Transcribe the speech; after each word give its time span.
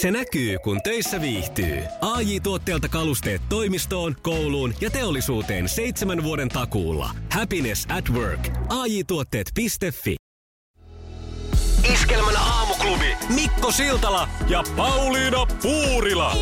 Se 0.00 0.10
näkyy, 0.10 0.58
kun 0.58 0.82
töissä 0.82 1.20
viihtyy. 1.20 1.82
ai 2.00 2.40
tuotteelta 2.40 2.88
kalusteet 2.88 3.42
toimistoon, 3.48 4.16
kouluun 4.22 4.74
ja 4.80 4.90
teollisuuteen 4.90 5.68
seitsemän 5.68 6.22
vuoden 6.22 6.48
takuulla. 6.48 7.10
Happiness 7.32 7.86
at 7.98 8.10
work. 8.10 8.48
ai 8.68 9.04
tuotteetfi 9.06 9.66
Iskelmän 11.92 12.36
aamuklubi 12.36 13.16
Mikko 13.34 13.70
Siltala 13.72 14.28
ja 14.48 14.64
Pauliina 14.76 15.46
Puurila. 15.62 16.32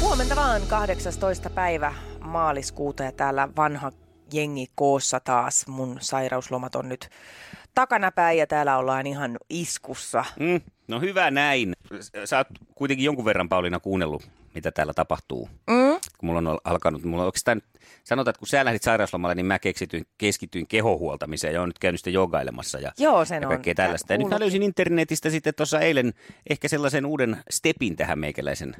Huomenta 0.00 0.36
vaan 0.36 0.62
18. 0.68 1.50
päivä 1.50 1.94
maaliskuuta 2.20 3.02
ja 3.02 3.12
täällä 3.12 3.48
vanha 3.56 3.92
jengi 4.32 4.66
koossa 4.74 5.20
taas. 5.20 5.66
Mun 5.66 5.98
sairauslomat 6.00 6.74
on 6.74 6.88
nyt 6.88 7.08
takanapäin 7.74 8.38
ja 8.38 8.46
täällä 8.46 8.78
ollaan 8.78 9.06
ihan 9.06 9.36
iskussa. 9.50 10.24
Mm, 10.40 10.60
no 10.88 11.00
hyvä 11.00 11.30
näin. 11.30 11.72
Sä 12.24 12.36
oot 12.38 12.46
kuitenkin 12.74 13.04
jonkun 13.04 13.24
verran 13.24 13.48
Pauliina 13.48 13.80
kuunnellut, 13.80 14.28
mitä 14.54 14.72
täällä 14.72 14.92
tapahtuu. 14.94 15.48
Mm. 15.66 16.00
Kun 16.18 16.26
mulla 16.26 16.38
on 16.50 16.58
alkanut, 16.64 17.04
mulla 17.04 17.22
on 17.22 17.26
oikeastaan, 17.26 17.62
sanotaan, 18.04 18.30
että 18.30 18.38
kun 18.38 18.48
sä 18.48 18.64
lähdit 18.64 18.82
sairauslomalle, 18.82 19.34
niin 19.34 19.46
mä 19.46 19.58
keskityin, 19.58 20.06
keskityin 20.18 20.66
kehohuoltamiseen 20.66 21.54
ja 21.54 21.60
oon 21.60 21.68
nyt 21.68 21.78
käynyt 21.78 22.00
sitä 22.00 22.10
jogailemassa 22.10 22.78
ja, 22.78 22.92
Joo, 22.98 23.24
sen 23.24 23.42
ja 23.42 23.48
kaikkea 23.48 23.70
on. 23.70 23.76
tällaista. 23.76 24.12
Ja 24.12 24.18
nyt 24.18 24.28
mä 24.28 24.40
löysin 24.40 24.62
internetistä 24.62 25.30
sitten 25.30 25.54
tuossa 25.54 25.80
eilen 25.80 26.12
ehkä 26.50 26.68
sellaisen 26.68 27.06
uuden 27.06 27.36
stepin 27.50 27.96
tähän 27.96 28.18
meikäläisen 28.18 28.76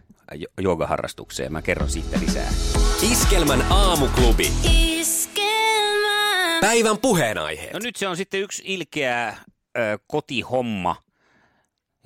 jogaharrastukseen. 0.61 1.53
Mä 1.53 1.63
kerron 1.63 1.89
siitä 1.91 2.21
lisää. 2.21 2.53
Iskelmän 3.11 3.63
aamuklubi. 3.71 4.53
Päivän 6.61 6.99
puheenaiheet. 6.99 7.73
No 7.73 7.79
nyt 7.83 7.97
se 7.97 8.09
on 8.09 8.17
sitten 8.17 8.41
yksi 8.41 8.63
ilkeä 8.67 9.37
ö, 9.79 9.99
kotihomma 10.07 10.97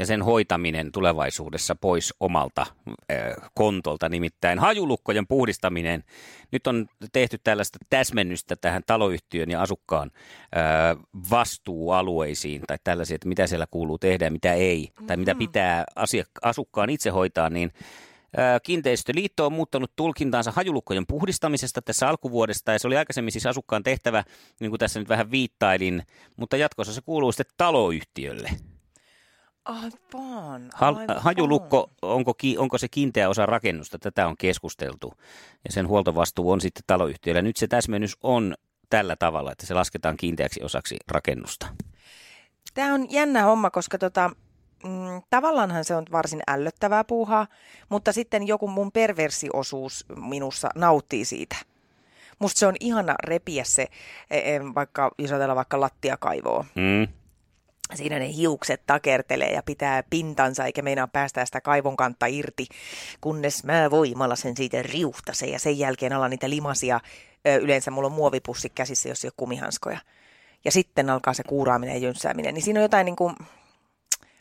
ja 0.00 0.06
sen 0.06 0.22
hoitaminen 0.22 0.92
tulevaisuudessa 0.92 1.74
pois 1.74 2.14
omalta 2.20 2.66
ö, 2.88 3.14
kontolta, 3.54 4.09
nimittäin 4.09 4.59
hajulukkojen 4.59 5.26
puhdistaminen. 5.26 6.04
Nyt 6.52 6.66
on 6.66 6.87
tehty 7.12 7.38
tällaista 7.45 7.79
täsmennystä 7.90 8.57
tähän 8.57 8.82
taloyhtiön 8.87 9.51
ja 9.51 9.62
asukkaan 9.62 10.10
ö, 10.10 11.01
vastuualueisiin 11.30 12.62
tai 12.66 12.76
tällaisia, 12.84 13.15
että 13.15 13.29
mitä 13.29 13.46
siellä 13.46 13.66
kuuluu 13.70 13.98
tehdä 13.98 14.24
ja 14.24 14.30
mitä 14.30 14.54
ei, 14.54 14.88
tai 15.07 15.16
mitä 15.16 15.34
mm. 15.34 15.38
pitää 15.38 15.84
asiak- 15.96 16.40
asukkaan 16.42 16.90
itse 16.90 17.10
hoitaa, 17.10 17.51
niin 17.51 17.73
Kiinteistöliitto 18.62 19.46
on 19.46 19.52
muuttanut 19.52 19.92
tulkintaansa 19.96 20.51
hajulukkojen 20.51 21.07
puhdistamisesta 21.07 21.82
tässä 21.82 22.09
alkuvuodesta, 22.09 22.73
ja 22.73 22.79
se 22.79 22.87
oli 22.87 22.96
aikaisemmin 22.96 23.32
siis 23.32 23.46
asukkaan 23.46 23.82
tehtävä, 23.82 24.24
niin 24.60 24.70
kuin 24.70 24.79
tässä 24.79 25.01
nyt 25.01 25.09
vähän 25.09 25.30
viittailin, 25.30 26.02
mutta 26.37 26.57
jatkossa 26.57 26.92
se 26.92 27.01
kuuluu 27.01 27.32
sitten 27.32 27.54
taloyhtiölle. 27.57 28.51
Aivan, 29.71 30.71
aivan. 30.73 31.23
Hajulukko, 31.23 31.90
onko, 32.02 32.32
onko 32.59 32.79
se 32.79 32.88
kiinteä 32.88 33.29
osa 33.29 33.46
rakennusta? 33.46 33.99
Tätä 33.99 34.26
on 34.26 34.37
keskusteltu. 34.37 35.13
Ja 35.65 35.73
sen 35.73 35.88
huoltovastuu 35.88 36.51
on 36.51 36.60
sitten 36.60 36.82
taloyhtiöllä. 36.87 37.43
Nyt 37.43 37.57
se 37.57 37.68
täsmennys 37.68 38.16
on 38.23 38.54
tällä 38.91 39.16
tavalla, 39.16 39.52
että 39.52 39.66
se 39.66 39.74
lasketaan 39.74 40.16
kiinteäksi 40.16 40.63
osaksi 40.63 40.96
rakennusta. 41.09 41.66
Tämä 42.74 42.95
on 42.95 43.10
jännä 43.10 43.43
homma, 43.43 43.71
koska 43.71 43.98
tota, 43.98 44.30
mm, 44.85 45.23
tavallaanhan 45.30 45.85
se 45.85 45.95
on 45.96 46.04
varsin 46.13 46.41
ällöttävää 46.48 47.04
puuhaa, 47.04 47.46
mutta 47.88 48.13
sitten 48.13 48.46
joku 48.46 48.68
mun 48.68 48.93
perversiosuus 48.93 50.04
minussa 50.16 50.68
nauttii 50.74 51.24
siitä. 51.24 51.57
Musta 52.38 52.59
se 52.59 52.66
on 52.66 52.76
ihana 52.80 53.15
repiä 53.24 53.65
se, 53.65 53.87
e, 54.30 54.38
e, 54.38 54.60
vaikka 54.74 55.10
jos 55.18 55.30
ajatellaan 55.30 55.57
vaikka 55.57 55.80
lattiakaivoa. 55.80 56.65
Mm. 56.74 57.20
Siinä 57.95 58.19
ne 58.19 58.33
hiukset 58.35 58.83
takertelee 58.87 59.52
ja 59.52 59.63
pitää 59.63 60.02
pintansa 60.10 60.65
eikä 60.65 60.83
meinaa 60.83 61.09
päästää 61.09 61.45
sitä 61.45 61.60
kaivon 61.60 61.97
kantta 61.97 62.27
irti, 62.27 62.66
kunnes 63.21 63.65
mä 63.65 63.91
voimalla 63.91 64.37
sen 64.37 64.56
siitä 64.56 64.82
riuhtasen 64.82 65.53
ja 65.53 65.59
sen 65.59 65.78
jälkeen 65.78 66.12
alan 66.12 66.31
niitä 66.31 66.50
limasia. 66.50 67.00
Yleensä 67.60 67.91
mulla 67.91 68.06
on 68.06 68.12
muovipussi 68.12 68.70
käsissä, 68.70 69.09
jos 69.09 69.25
ei 69.25 69.28
ole 69.28 69.34
kumihanskoja. 69.37 69.98
Ja 70.64 70.72
sitten 70.72 71.10
alkaa 71.10 71.34
se 71.34 71.42
kuuraaminen 71.42 71.94
ja 71.94 72.00
jönssääminen. 72.00 72.54
Niin 72.54 72.62
siinä 72.62 72.81
on 72.81 72.84
jotain 72.84 73.04
niin 73.04 73.16
kuin, 73.16 73.34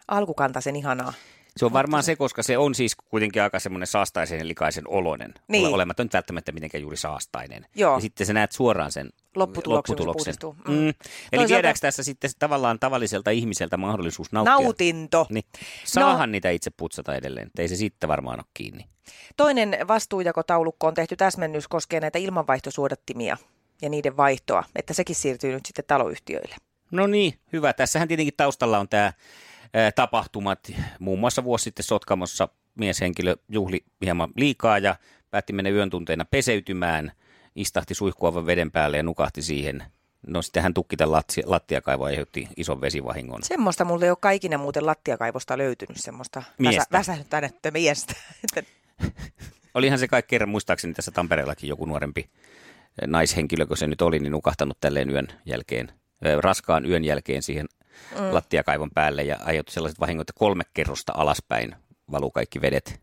alkukantaisen 0.07 0.75
ihanaa. 0.75 1.13
Se 1.57 1.65
on 1.65 1.73
varmaan 1.73 2.03
se, 2.03 2.15
koska 2.15 2.43
se 2.43 2.57
on 2.57 2.75
siis 2.75 2.95
kuitenkin 2.95 3.41
aika 3.41 3.59
semmoinen 3.59 3.87
saastaisen 3.87 4.39
ja 4.39 4.47
likaisen 4.47 4.87
oloinen. 4.87 5.33
Niin. 5.47 5.67
Olematta 5.67 6.03
nyt 6.03 6.13
välttämättä 6.13 6.51
mitenkään 6.51 6.81
juuri 6.81 6.97
saastainen. 6.97 7.65
Joo. 7.75 7.93
Ja 7.93 7.99
sitten 7.99 8.27
sä 8.27 8.33
näet 8.33 8.51
suoraan 8.51 8.91
sen 8.91 9.09
lopputuloksen. 9.35 9.93
lopputuloksen. 9.93 10.33
Mm. 10.67 10.73
Mm. 10.73 10.87
Eli 10.87 10.93
Toisaalta... 11.31 11.53
viedäänkö 11.53 11.79
tässä 11.79 12.03
sitten 12.03 12.29
tavallaan 12.39 12.79
tavalliselta 12.79 13.31
ihmiseltä 13.31 13.77
mahdollisuus 13.77 14.31
nauttia? 14.31 14.53
Nautinto. 14.53 15.27
Niin. 15.29 15.45
Saahan 15.85 16.29
no. 16.29 16.31
niitä 16.31 16.49
itse 16.49 16.69
putsata 16.77 17.15
edelleen, 17.15 17.51
ei 17.57 17.67
se 17.67 17.75
sitten 17.75 18.07
varmaan 18.07 18.39
ole 18.39 18.45
kiinni. 18.53 18.85
Toinen 19.37 19.77
vastuujakotaulukko 19.87 20.87
on 20.87 20.93
tehty 20.93 21.16
täsmennys 21.16 21.67
koskee 21.67 21.99
näitä 21.99 22.19
ilmanvaihtosuodattimia 22.19 23.37
ja 23.81 23.89
niiden 23.89 24.17
vaihtoa, 24.17 24.63
että 24.75 24.93
sekin 24.93 25.16
siirtyy 25.16 25.53
nyt 25.53 25.66
sitten 25.66 25.85
taloyhtiöille. 25.87 26.55
No 26.91 27.07
niin, 27.07 27.33
hyvä. 27.53 27.73
Tässähän 27.73 28.07
tietenkin 28.07 28.33
taustalla 28.37 28.79
on 28.79 28.89
tämä 28.89 29.13
tapahtumat. 29.96 30.72
Muun 31.00 31.19
muassa 31.19 31.44
vuosi 31.44 31.63
sitten 31.63 31.84
Sotkamossa 31.84 32.50
mieshenkilö 32.75 33.35
juhli 33.50 33.85
hieman 34.06 34.30
liikaa 34.35 34.78
ja 34.78 34.96
päätti 35.31 35.53
mennä 35.53 35.69
yön 35.69 35.90
tunteina 35.90 36.25
peseytymään, 36.25 37.12
istahti 37.56 37.94
suihkuavan 37.94 38.46
veden 38.46 38.72
päälle 38.72 38.97
ja 38.97 39.03
nukahti 39.03 39.41
siihen. 39.41 39.84
No 40.28 40.41
sitten 40.41 40.63
hän 40.63 40.74
tukki 40.74 40.97
tämän 40.97 41.22
lattiakaivo 41.46 42.08
ja 42.08 42.09
aiheutti 42.09 42.47
ison 42.58 42.81
vesivahingon. 42.81 43.44
Semmoista 43.44 43.85
mulle 43.85 44.06
ei 44.06 44.12
ole 44.12 44.18
kaikina 44.22 44.58
muuten 44.58 44.85
lattiakaivosta 44.85 45.58
löytynyt, 45.58 45.97
semmoista 45.97 46.44
miestä. 46.58 46.79
Väsä, 46.79 46.88
väsähdyttänyttä 46.91 47.72
miestä. 47.72 48.13
Olihan 49.74 50.00
se 50.00 50.08
kaikki 50.08 50.29
kerran, 50.29 50.50
muistaakseni 50.50 50.94
tässä 50.94 51.12
Tampereellakin 51.12 51.69
joku 51.69 51.85
nuorempi 51.85 52.29
naishenkilö, 53.08 53.66
kun 53.66 53.78
se 53.78 53.88
nyt 53.88 54.02
oli, 54.02 54.19
niin 54.19 54.31
nukahtanut 54.31 54.78
tälleen 54.81 55.09
yön 55.09 55.28
jälkeen, 55.46 55.91
raskaan 56.40 56.85
yön 56.85 57.03
jälkeen 57.03 57.44
siihen 57.44 57.68
mm. 58.19 58.33
lattiakaivon 58.33 58.91
päälle 58.91 59.23
ja 59.23 59.37
aiheutti 59.45 59.73
sellaiset 59.73 59.99
vahingot, 59.99 60.29
että 60.29 60.39
kolme 60.39 60.63
kerrosta 60.73 61.13
alaspäin 61.15 61.75
valuu 62.11 62.31
kaikki 62.31 62.61
vedet. 62.61 63.01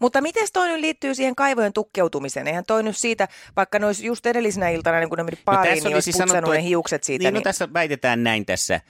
Mutta 0.00 0.20
miten 0.20 0.46
toi 0.52 0.68
nyt 0.68 0.80
liittyy 0.80 1.14
siihen 1.14 1.34
kaivojen 1.34 1.72
tukkeutumiseen? 1.72 2.46
Eihän 2.46 2.64
toi 2.64 2.82
nyt 2.82 2.96
siitä, 2.96 3.28
vaikka 3.56 3.78
ne 3.78 3.86
olisi 3.86 4.06
just 4.06 4.26
edellisenä 4.26 4.68
iltana, 4.68 4.98
niin 4.98 5.08
kun 5.08 5.18
ne 5.18 5.24
meni 5.24 5.38
paariin, 5.44 5.78
no, 5.78 5.88
niin 5.88 5.94
olisi 5.94 6.12
siis 6.12 6.16
sanottu, 6.16 6.50
ne 6.50 6.62
hiukset 6.62 7.04
siitä. 7.04 7.22
Niin, 7.22 7.34
no 7.34 7.38
niin... 7.38 7.40
No 7.40 7.44
tässä 7.44 7.68
väitetään 7.72 8.24
näin 8.24 8.46
tässä 8.46 8.80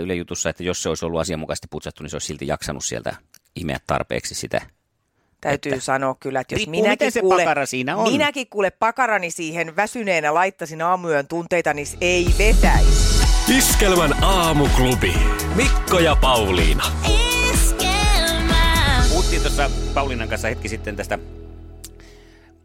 Yle 0.00 0.14
Jutussa, 0.14 0.50
että 0.50 0.62
jos 0.62 0.82
se 0.82 0.88
olisi 0.88 1.04
ollut 1.04 1.20
asianmukaisesti 1.20 1.66
putsattu, 1.70 2.02
niin 2.02 2.10
se 2.10 2.16
olisi 2.16 2.26
silti 2.26 2.46
jaksanut 2.46 2.84
sieltä 2.84 3.14
imeä 3.56 3.78
tarpeeksi 3.86 4.34
sitä 4.34 4.60
Täytyy 5.40 5.72
että, 5.72 5.84
sanoa 5.84 6.16
kyllä, 6.20 6.40
että 6.40 6.54
jos 6.54 6.58
riippuu, 6.58 6.82
minäkin, 6.82 7.12
se 7.12 7.20
kuule, 7.20 7.42
pakara 7.42 7.66
siinä 7.66 7.96
on. 7.96 8.12
minäkin 8.12 8.46
kuule 8.50 8.70
pakarani 8.70 9.30
siihen 9.30 9.76
väsyneenä 9.76 10.34
laittaisin 10.34 10.82
aamuyön 10.82 11.28
tunteita, 11.28 11.74
niin 11.74 11.86
ei 12.00 12.26
vetäisi. 12.38 13.19
Iskelmän 13.56 14.24
aamuklubi. 14.24 15.14
Mikko 15.54 15.98
ja 15.98 16.16
Pauliina. 16.16 16.84
Iskelmä. 17.52 19.02
Puhuttiin 19.08 19.42
tuossa 19.42 19.70
Pauliinan 19.94 20.28
kanssa 20.28 20.48
hetki 20.48 20.68
sitten 20.68 20.96
tästä 20.96 21.18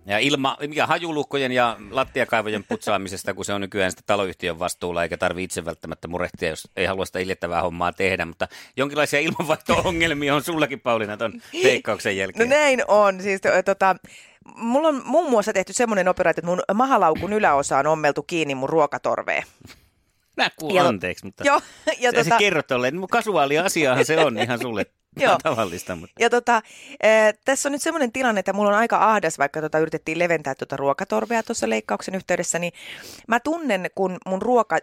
ja 0.06 0.20
ilma, 0.20 0.58
mikä 0.68 0.88
hajulukkojen 0.88 1.52
ja 1.52 1.78
lattiakaivojen 1.92 2.64
putsaamisesta, 2.64 3.34
kun 3.34 3.46
se 3.46 3.54
on 3.54 3.62
nykyään 3.62 3.92
sitä 3.92 4.04
taloyhtiön 4.06 4.60
vastuulla, 4.60 5.04
eikä 5.04 5.18
tarvi 5.18 5.44
itse 5.44 5.66
välttämättä 5.66 6.08
murehtia, 6.08 6.50
jos 6.50 6.68
ei 6.76 6.86
halua 6.86 7.06
sitä 7.06 7.20
iljettävää 7.20 7.62
hommaa 7.62 7.94
tehdä. 7.94 8.26
Mutta 8.26 8.48
jonkinlaisia 8.78 9.20
ilmanvaihto-ongelmia 9.20 10.36
on 10.36 10.44
sullakin, 10.44 10.80
Pauliina, 10.80 11.18
tuon 11.18 11.42
teikkauksen 11.64 12.18
jälkeen. 12.18 12.50
No 12.50 12.56
näin 12.56 12.82
on. 12.88 13.22
Siis, 13.22 13.42
tota, 13.66 13.96
mulla 14.56 14.88
on 14.88 15.02
muun 15.06 15.30
muassa 15.30 15.54
tehty 15.54 15.74
semmoinen 15.74 16.08
operaatio, 16.08 16.40
että 16.40 16.50
mun 16.50 16.62
mahalaukun 16.74 17.34
yläosa 17.34 17.78
on 17.78 17.88
ommeltu 17.88 18.24
kiinni 18.24 18.56
mun 18.56 18.70
ruokatorveen. 18.70 19.44
Mä 20.38 20.50
kuulen 20.60 20.86
anteeksi, 20.86 21.26
mutta 21.26 21.44
jo, 21.44 21.54
ja 22.00 22.12
sä 22.12 22.24
tota... 22.24 22.38
kerrot 22.38 22.68
tolleen. 22.68 22.96
Kasuaali 23.12 23.58
asiahan 23.58 24.06
se 24.06 24.20
on 24.20 24.38
ihan 24.38 24.60
sulle 24.60 24.86
Joo. 25.20 25.38
tavallista. 25.44 25.96
Mutta. 25.96 26.16
Ja 26.20 26.30
tota, 26.30 26.56
äh, 26.56 27.34
tässä 27.46 27.70
on 27.70 27.72
nyt 27.72 27.82
semmoinen 27.82 28.12
tilanne, 28.12 28.40
että 28.40 28.54
mulla 28.54 28.70
on 28.70 28.76
aika 28.76 29.12
ahdas, 29.12 29.38
vaikka 29.40 29.62
tota, 29.62 29.80
yritettiin 29.80 30.20
leventää 30.20 30.56
tuota 30.56 30.78
ruokatorvea 30.78 31.44
tuossa 31.44 31.70
leikkauksen 31.70 32.16
yhteydessä, 32.16 32.60
niin 32.60 32.74
mä 33.28 33.40
tunnen, 33.40 33.90
kun 33.96 34.18
mun 34.26 34.42
ruoka 34.42 34.78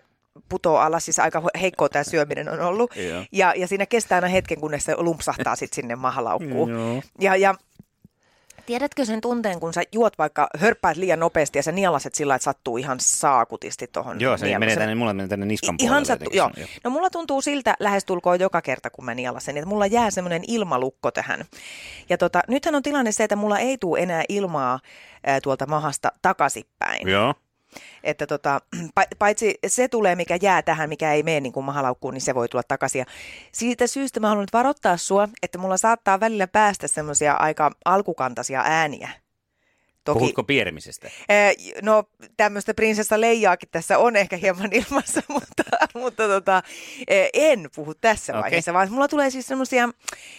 putoo 0.49 0.77
alas, 0.77 1.05
siis 1.05 1.19
aika 1.19 1.43
heikkoa 1.61 1.89
tämä 1.89 2.05
syöminen 2.05 2.49
on 2.49 2.61
ollut. 2.61 2.91
Ja, 3.33 3.55
ja 3.57 3.69
siinä 3.69 3.87
kestää 3.87 4.17
aina 4.17 4.29
hetken, 4.29 4.61
kunnes 4.61 4.85
se 4.85 4.95
lumpsahtaa 4.97 5.57
sitten 5.57 5.77
sinne 5.77 5.97
mahalaukkuun. 5.97 6.71
Ja, 7.21 7.37
ja 7.37 7.55
Tiedätkö 8.67 9.05
sen 9.05 9.21
tunteen, 9.21 9.61
kun 9.61 9.73
sä 9.73 9.83
juot 9.93 10.19
vaikka, 10.19 10.49
hörppäät 10.59 10.97
liian 10.97 11.19
nopeasti 11.19 11.59
ja 11.59 11.63
sä 11.63 11.73
nielaset 11.73 12.15
sillä, 12.15 12.35
että 12.35 12.45
sattuu 12.45 12.77
ihan 12.77 13.01
saakutisti 13.01 13.87
tuohon 13.87 14.21
Joo, 14.21 14.37
se 14.37 14.59
menee 14.59 14.77
tänne, 14.77 14.95
mulla 14.95 15.15
menee 15.15 15.29
tänne 15.29 15.47
niskan 15.47 15.77
puolelle. 15.77 15.93
Ihan 15.93 16.07
sattuu, 16.07 16.33
joo. 16.33 16.51
joo. 16.57 16.69
No 16.85 16.91
mulla 16.91 17.11
tuntuu 17.11 17.43
siltä 17.43 17.75
lähestulkoon 17.81 18.41
joka 18.41 18.63
kerta, 18.63 18.91
kun 18.91 19.05
mä 19.05 19.15
nielasen, 19.15 19.57
että 19.57 19.69
mulla 19.69 19.87
jää 19.87 20.11
semmoinen 20.11 20.43
ilmalukko 20.49 21.11
tähän. 21.11 21.45
Ja 22.09 22.19
tota, 22.19 22.41
nythän 22.49 22.75
on 22.75 22.83
tilanne 22.83 23.13
se, 23.13 23.25
että 23.25 23.37
mulla 23.37 23.59
ei 23.59 23.79
tule 23.79 24.01
enää 24.01 24.23
ilmaa 24.29 24.81
ää, 25.27 25.41
tuolta 25.41 25.67
mahasta 25.67 26.13
takaisinpäin. 26.23 27.09
Joo. 27.09 27.35
Että 28.05 28.27
tota, 28.27 28.61
paitsi 29.19 29.55
se 29.67 29.89
tulee, 29.89 30.17
mikä 30.17 30.39
jää 30.43 30.63
tähän, 30.63 30.89
mikä 30.89 31.13
ei 31.13 31.23
mene 31.23 31.41
niin 31.41 31.53
kuin 31.53 31.65
mahalaukkuun, 31.65 32.15
niin 32.15 32.21
se 32.21 32.35
voi 32.35 32.49
tulla 32.49 32.63
takaisin. 32.69 32.99
Ja 32.99 33.05
siitä 33.53 33.87
syystä 33.87 34.21
mä 34.21 34.29
haluan 34.29 34.43
nyt 34.43 34.53
varoittaa 34.53 34.97
sua, 34.97 35.29
että 35.43 35.59
mulla 35.59 35.77
saattaa 35.77 36.21
välillä 36.21 36.47
päästä 36.47 36.89
semmoisia 36.89 37.35
aika 37.35 37.71
alkukantaisia 37.85 38.63
ääniä. 38.67 39.22
Toki, 40.05 40.19
Puhutko 40.19 40.45
pieremisestä? 40.45 41.11
no 41.83 42.05
tämmöistä 42.37 42.75
prinsessa 42.75 43.21
Leijaakin 43.21 43.69
tässä 43.73 43.99
on 43.99 44.17
ehkä 44.17 44.37
hieman 44.37 44.73
ilmassa, 44.91 45.23
mutta, 45.29 45.63
mutta 45.95 46.29
tota, 46.29 46.63
en 47.33 47.69
puhu 47.75 47.95
tässä 47.95 48.33
okay. 48.33 48.43
vaiheessa, 48.43 48.73
vaan 48.73 48.93
mulla 48.93 49.09
tulee 49.09 49.31
siis 49.31 49.47
semmoisia, 49.47 49.89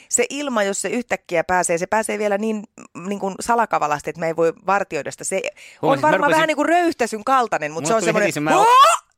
se 0.09 0.25
ilma, 0.29 0.63
jos 0.63 0.81
se 0.81 0.89
yhtäkkiä 0.89 1.43
pääsee, 1.43 1.77
se 1.77 1.87
pääsee 1.87 2.19
vielä 2.19 2.37
niin, 2.37 2.63
niin 3.07 3.19
kuin 3.19 3.35
salakavalasti, 3.39 4.09
että 4.09 4.19
me 4.19 4.27
ei 4.27 4.35
voi 4.35 4.53
vartioida 4.65 5.11
sitä. 5.11 5.23
Se 5.23 5.41
on 5.81 6.01
varmaan 6.01 6.13
rupesin... 6.13 6.31
vähän 6.31 6.47
niin 6.47 6.55
kuin 6.55 6.69
röyhtäsyn 6.69 7.23
kaltainen, 7.23 7.71
mutta 7.71 7.89
mulla 7.89 8.01
se 8.01 8.03
on 8.03 8.05
semmoinen... 8.05 8.33
Se, 8.33 8.39
mä, 8.39 8.51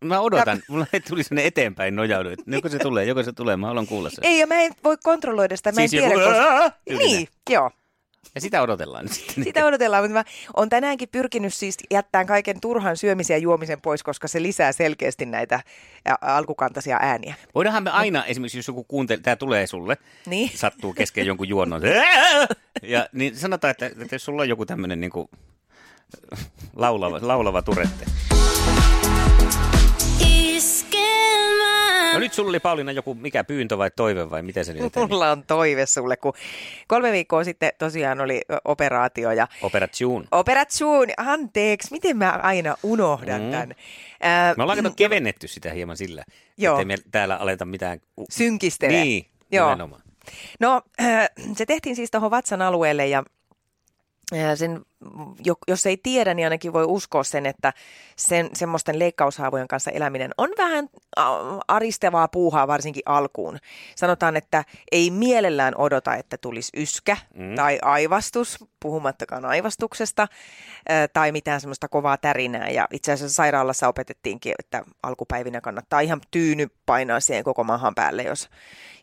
mä 0.04 0.20
odotan, 0.20 0.62
mulla 0.70 0.86
tuli 1.10 1.24
sinne 1.24 1.46
eteenpäin 1.46 1.96
nojaudu, 1.96 2.30
joko 2.48 2.70
se 2.70 2.80
tulee, 2.80 3.06
joko 3.06 3.24
se 3.24 3.34
tulee, 3.34 3.58
mä 3.58 3.68
haluan 3.68 3.88
kuulla 3.88 4.10
sen. 4.10 4.26
Ei, 4.26 4.40
ja 4.40 4.48
mä 4.48 4.62
en 4.62 4.74
voi 4.84 4.98
kontrolloida 5.04 5.58
sitä, 5.58 5.72
mä 5.72 5.76
siis 5.76 5.94
en 5.94 6.00
tiedä, 6.00 6.14
joku... 6.14 6.36
koska... 6.36 6.72
Niin, 6.90 7.28
joo. 7.50 7.72
Ja 8.36 8.42
sitä 8.42 8.62
odotellaan 8.62 9.10
sitten. 9.10 9.44
Sitä 9.44 9.66
odotellaan, 9.66 10.04
mutta 10.04 10.14
mä 10.14 10.24
oon 10.56 10.70
tänäänkin 10.70 11.10
pyrkinyt 11.10 11.54
siis 11.54 11.78
jättämään 11.92 12.28
kaiken 12.28 12.62
turhan 12.62 12.98
syömisen 12.98 13.36
ja 13.36 13.38
juomisen 13.38 13.82
pois, 13.82 14.04
koska 14.04 14.28
se 14.28 14.42
lisää 14.42 14.72
selkeästi 14.72 15.26
näitä 15.26 15.60
alkukantaisia 16.22 16.98
ääniä. 17.02 17.36
Voidaanhan 17.56 17.84
me 17.84 17.90
aina, 17.90 18.26
esimerkiksi 18.26 18.58
jos 18.58 18.68
joku 18.68 18.84
kuuntelee, 18.84 19.22
tämä 19.24 19.36
tulee 19.36 19.68
sulle, 19.68 19.98
niin. 20.26 20.52
sattuu 20.56 20.94
kesken 20.94 21.26
jonkun 21.26 21.48
juonnon, 21.48 21.82
ja 22.82 23.10
niin 23.14 23.38
sanotaan, 23.38 23.72
että, 23.72 23.86
että 23.86 24.16
jos 24.16 24.26
sulla 24.26 24.42
on 24.42 24.50
joku 24.50 24.66
tämmöinen 24.66 25.02
niin 25.02 25.12
laulava, 26.76 27.20
laulava 27.22 27.62
turette. 27.62 28.06
No 32.16 32.20
nyt 32.20 32.34
sulla 32.34 32.50
oli 32.50 32.60
Pauliina 32.60 32.92
joku, 32.92 33.14
mikä 33.14 33.44
pyyntö 33.44 33.78
vai 33.78 33.92
toive 33.96 34.30
vai 34.30 34.42
miten 34.42 34.66
se 34.66 34.74
nyt 34.74 34.84
eteni? 34.86 35.08
Mulla 35.08 35.32
on 35.32 35.44
toive 35.44 35.86
sulle, 35.86 36.18
kun 36.18 36.34
kolme 36.88 37.12
viikkoa 37.12 37.44
sitten 37.44 37.72
tosiaan 37.78 38.22
oli 38.22 38.42
operaatio. 38.66 39.32
Ja... 39.32 39.48
Operation. 39.62 40.28
Operation, 40.32 41.08
anteeksi, 41.18 41.88
miten 41.92 42.18
mä 42.18 42.30
aina 42.44 42.76
unohdan 42.84 43.42
mm. 43.42 43.52
tämän. 43.52 43.76
Äh, 44.26 44.58
me 44.58 44.64
ollaan 44.64 44.78
kato 44.78 44.94
kevennetty 44.96 45.48
sitä 45.48 45.72
hieman 45.72 45.98
sillä, 45.98 46.24
että 46.58 46.86
me 46.86 46.96
täällä 47.12 47.36
aleta 47.36 47.66
mitään... 47.66 48.00
Synkistele. 48.30 48.92
Niin, 48.92 49.26
Joo. 49.52 49.70
nimenomaan. 49.70 50.02
No, 50.60 50.82
äh, 51.02 51.30
se 51.56 51.66
tehtiin 51.66 51.96
siis 51.96 52.12
tuohon 52.12 52.32
vatsan 52.32 52.62
alueelle 52.62 53.08
ja 53.08 53.24
sen, 54.56 54.86
jos 55.68 55.86
ei 55.86 55.98
tiedä, 55.98 56.34
niin 56.34 56.46
ainakin 56.46 56.74
voi 56.74 56.86
uskoa 56.86 57.24
sen, 57.24 57.46
että 57.46 57.74
sen, 58.16 58.50
semmoisten 58.54 59.00
leikkaushaavojen 59.00 59.68
kanssa 59.68 59.92
eläminen 59.92 60.32
on 60.38 60.50
vähän 60.58 60.90
aristavaa 61.68 62.28
puuhaa 62.28 62.68
varsinkin 62.68 63.04
alkuun. 63.06 63.58
Sanotaan, 63.96 64.38
että 64.38 64.64
ei 64.92 65.12
mielellään 65.12 65.74
odota, 65.78 66.16
että 66.16 66.38
tulisi 66.38 66.72
yskä 66.78 67.18
mm. 67.36 67.56
tai 67.56 67.80
aivastus, 67.82 68.66
puhumattakaan 68.80 69.46
aivastuksesta, 69.46 70.28
tai 71.14 71.32
mitään 71.32 71.62
semmoista 71.62 71.88
kovaa 71.88 72.18
tärinää. 72.18 72.70
Ja 72.70 72.88
itse 72.92 73.12
asiassa 73.12 73.36
sairaalassa 73.36 73.88
opetettiinkin, 73.88 74.54
että 74.60 74.84
alkupäivinä 75.04 75.62
kannattaa 75.62 76.00
ihan 76.00 76.22
tyyny 76.32 76.68
painaa 76.86 77.20
siihen 77.20 77.44
koko 77.44 77.64
mahan 77.64 77.96
päälle, 77.96 78.24
jos 78.24 78.50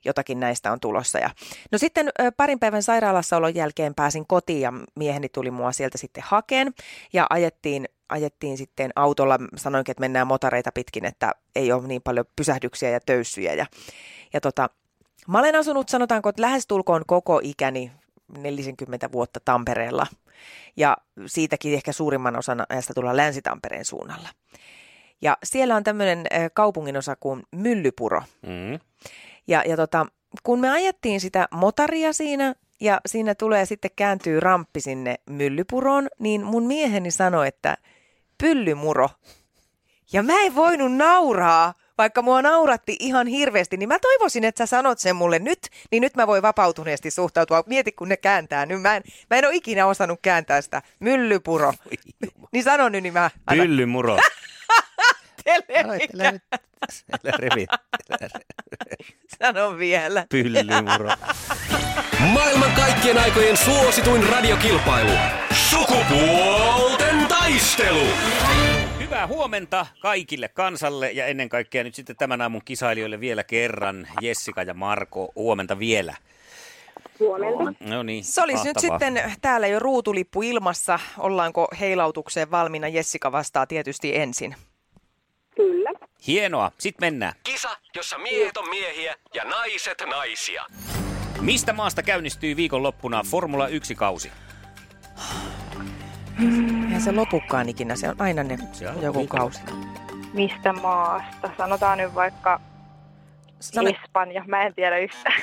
jotakin 0.04 0.40
näistä 0.40 0.72
on 0.72 0.80
tulossa. 0.80 1.18
Ja, 1.18 1.30
no 1.72 1.78
sitten 1.78 2.10
parin 2.36 2.58
päivän 2.58 2.82
sairaalassaolon 2.82 3.54
jälkeen 3.54 3.94
pääsin 3.94 4.26
kotiin 4.26 4.60
ja 4.60 4.72
mieheni 4.94 5.28
tuli 5.28 5.50
mua 5.50 5.72
sieltä 5.82 5.98
sitten 5.98 6.24
hakeen 6.26 6.72
ja 7.12 7.26
ajettiin 7.30 7.88
ajettiin 8.08 8.58
sitten 8.58 8.90
autolla, 8.96 9.38
sanoinkin, 9.56 9.92
että 9.92 10.00
mennään 10.00 10.26
motareita 10.26 10.72
pitkin, 10.72 11.04
että 11.04 11.32
ei 11.56 11.72
ole 11.72 11.86
niin 11.86 12.02
paljon 12.02 12.24
pysähdyksiä 12.36 12.90
ja 12.90 13.00
töyssyjä. 13.00 13.54
Ja, 13.54 13.66
ja 14.32 14.40
tota, 14.40 14.70
mä 15.28 15.38
olen 15.38 15.56
asunut, 15.56 15.88
sanotaanko, 15.88 16.28
että 16.28 16.42
lähestulkoon 16.42 17.02
koko 17.06 17.40
ikäni 17.42 17.92
40 18.38 19.12
vuotta 19.12 19.40
Tampereella. 19.44 20.06
Ja 20.76 20.96
siitäkin 21.26 21.74
ehkä 21.74 21.92
suurimman 21.92 22.38
osan 22.38 22.64
ajasta 22.68 22.94
tulla 22.94 23.16
Länsi-Tampereen 23.16 23.84
suunnalla. 23.84 24.28
Ja 25.22 25.36
siellä 25.44 25.76
on 25.76 25.84
tämmöinen 25.84 26.26
kaupunginosa 26.54 27.16
kuin 27.16 27.42
Myllypuro. 27.52 28.22
Mm. 28.42 28.80
Ja, 29.46 29.62
ja 29.66 29.76
tota, 29.76 30.06
kun 30.42 30.60
me 30.60 30.70
ajettiin 30.70 31.20
sitä 31.20 31.48
motaria 31.50 32.12
siinä 32.12 32.54
ja 32.82 33.00
siinä 33.06 33.34
tulee 33.34 33.66
sitten 33.66 33.90
kääntyy 33.96 34.40
ramppi 34.40 34.80
sinne 34.80 35.14
myllypuroon, 35.30 36.08
niin 36.18 36.44
mun 36.44 36.66
mieheni 36.66 37.10
sanoi, 37.10 37.48
että 37.48 37.76
pyllymuro. 38.38 39.08
Ja 40.12 40.22
mä 40.22 40.40
en 40.40 40.54
voinut 40.54 40.92
nauraa, 40.92 41.74
vaikka 41.98 42.22
mua 42.22 42.42
nauratti 42.42 42.96
ihan 43.00 43.26
hirveästi, 43.26 43.76
niin 43.76 43.88
mä 43.88 43.98
toivoisin, 43.98 44.44
että 44.44 44.66
sä 44.66 44.70
sanot 44.70 44.98
sen 44.98 45.16
mulle 45.16 45.38
nyt, 45.38 45.58
niin 45.90 46.00
nyt 46.00 46.16
mä 46.16 46.26
voin 46.26 46.42
vapautuneesti 46.42 47.10
suhtautua. 47.10 47.64
Mieti, 47.66 47.92
kun 47.92 48.08
ne 48.08 48.16
kääntää. 48.16 48.66
Nyt 48.66 48.82
mä 48.82 48.96
en, 48.96 49.02
mä 49.30 49.36
en 49.36 49.46
ole 49.46 49.54
ikinä 49.54 49.86
osannut 49.86 50.18
kääntää 50.22 50.60
sitä. 50.60 50.82
Myllypuro. 51.00 51.72
niin 52.52 52.64
sano 52.64 52.88
nyt, 52.88 53.02
niin 53.02 53.12
mä... 53.12 53.30
Pyllymuro. 53.50 54.18
Älä 57.12 57.32
revi. 57.38 57.66
Sano 59.38 59.78
vielä. 59.78 60.26
Pyllymuro. 60.28 61.10
Maailman 62.32 62.72
kaikkien 62.72 63.18
aikojen 63.18 63.56
suosituin 63.56 64.28
radiokilpailu. 64.28 65.10
Sukupuolten 65.70 67.26
taistelu. 67.28 68.06
Hyvää 69.00 69.26
huomenta 69.26 69.86
kaikille 70.02 70.48
kansalle 70.48 71.10
ja 71.10 71.26
ennen 71.26 71.48
kaikkea 71.48 71.84
nyt 71.84 71.94
sitten 71.94 72.16
tämän 72.16 72.40
aamun 72.40 72.62
kisailijoille 72.64 73.20
vielä 73.20 73.44
kerran. 73.44 74.08
Jessica 74.20 74.62
ja 74.62 74.74
Marko, 74.74 75.32
huomenta 75.36 75.78
vielä. 75.78 76.14
Huomenta. 77.20 77.84
No 77.84 78.02
niin, 78.02 78.24
Se 78.24 78.42
olisi 78.42 78.64
nyt 78.64 78.78
sitten 78.78 79.22
täällä 79.40 79.66
jo 79.66 79.78
ruutulippu 79.78 80.42
ilmassa. 80.42 80.98
Ollaanko 81.18 81.68
heilautukseen 81.80 82.50
valmiina? 82.50 82.88
Jessica 82.88 83.32
vastaa 83.32 83.66
tietysti 83.66 84.16
ensin. 84.16 84.56
Kyllä. 85.56 85.90
Hienoa, 86.26 86.72
sitten 86.78 87.06
mennään. 87.06 87.32
Kisa, 87.44 87.76
jossa 87.96 88.18
miehet 88.18 88.56
on 88.56 88.68
miehiä 88.68 89.14
ja 89.34 89.44
naiset 89.44 90.02
naisia. 90.06 90.64
Mistä 91.40 91.72
maasta 91.72 92.02
käynnistyy 92.02 92.56
viikonloppuna 92.56 93.22
Formula 93.30 93.68
1-kausi? 93.68 94.32
Ja 96.92 97.00
se 97.00 97.12
lopukkaan 97.12 97.68
ikinä, 97.68 97.96
se 97.96 98.08
on 98.08 98.14
aina 98.18 98.42
ne 98.42 98.58
se 98.72 98.88
on 98.88 99.02
joku 99.02 99.18
viikon. 99.18 99.40
kausi. 99.40 99.60
Mistä 100.32 100.72
maasta? 100.72 101.50
Sanotaan 101.56 101.98
nyt 101.98 102.14
vaikka 102.14 102.60
Sano... 103.60 103.90
Espanja, 104.04 104.44
mä 104.46 104.62
en 104.62 104.74
tiedä 104.74 104.98
yhtään. 104.98 105.42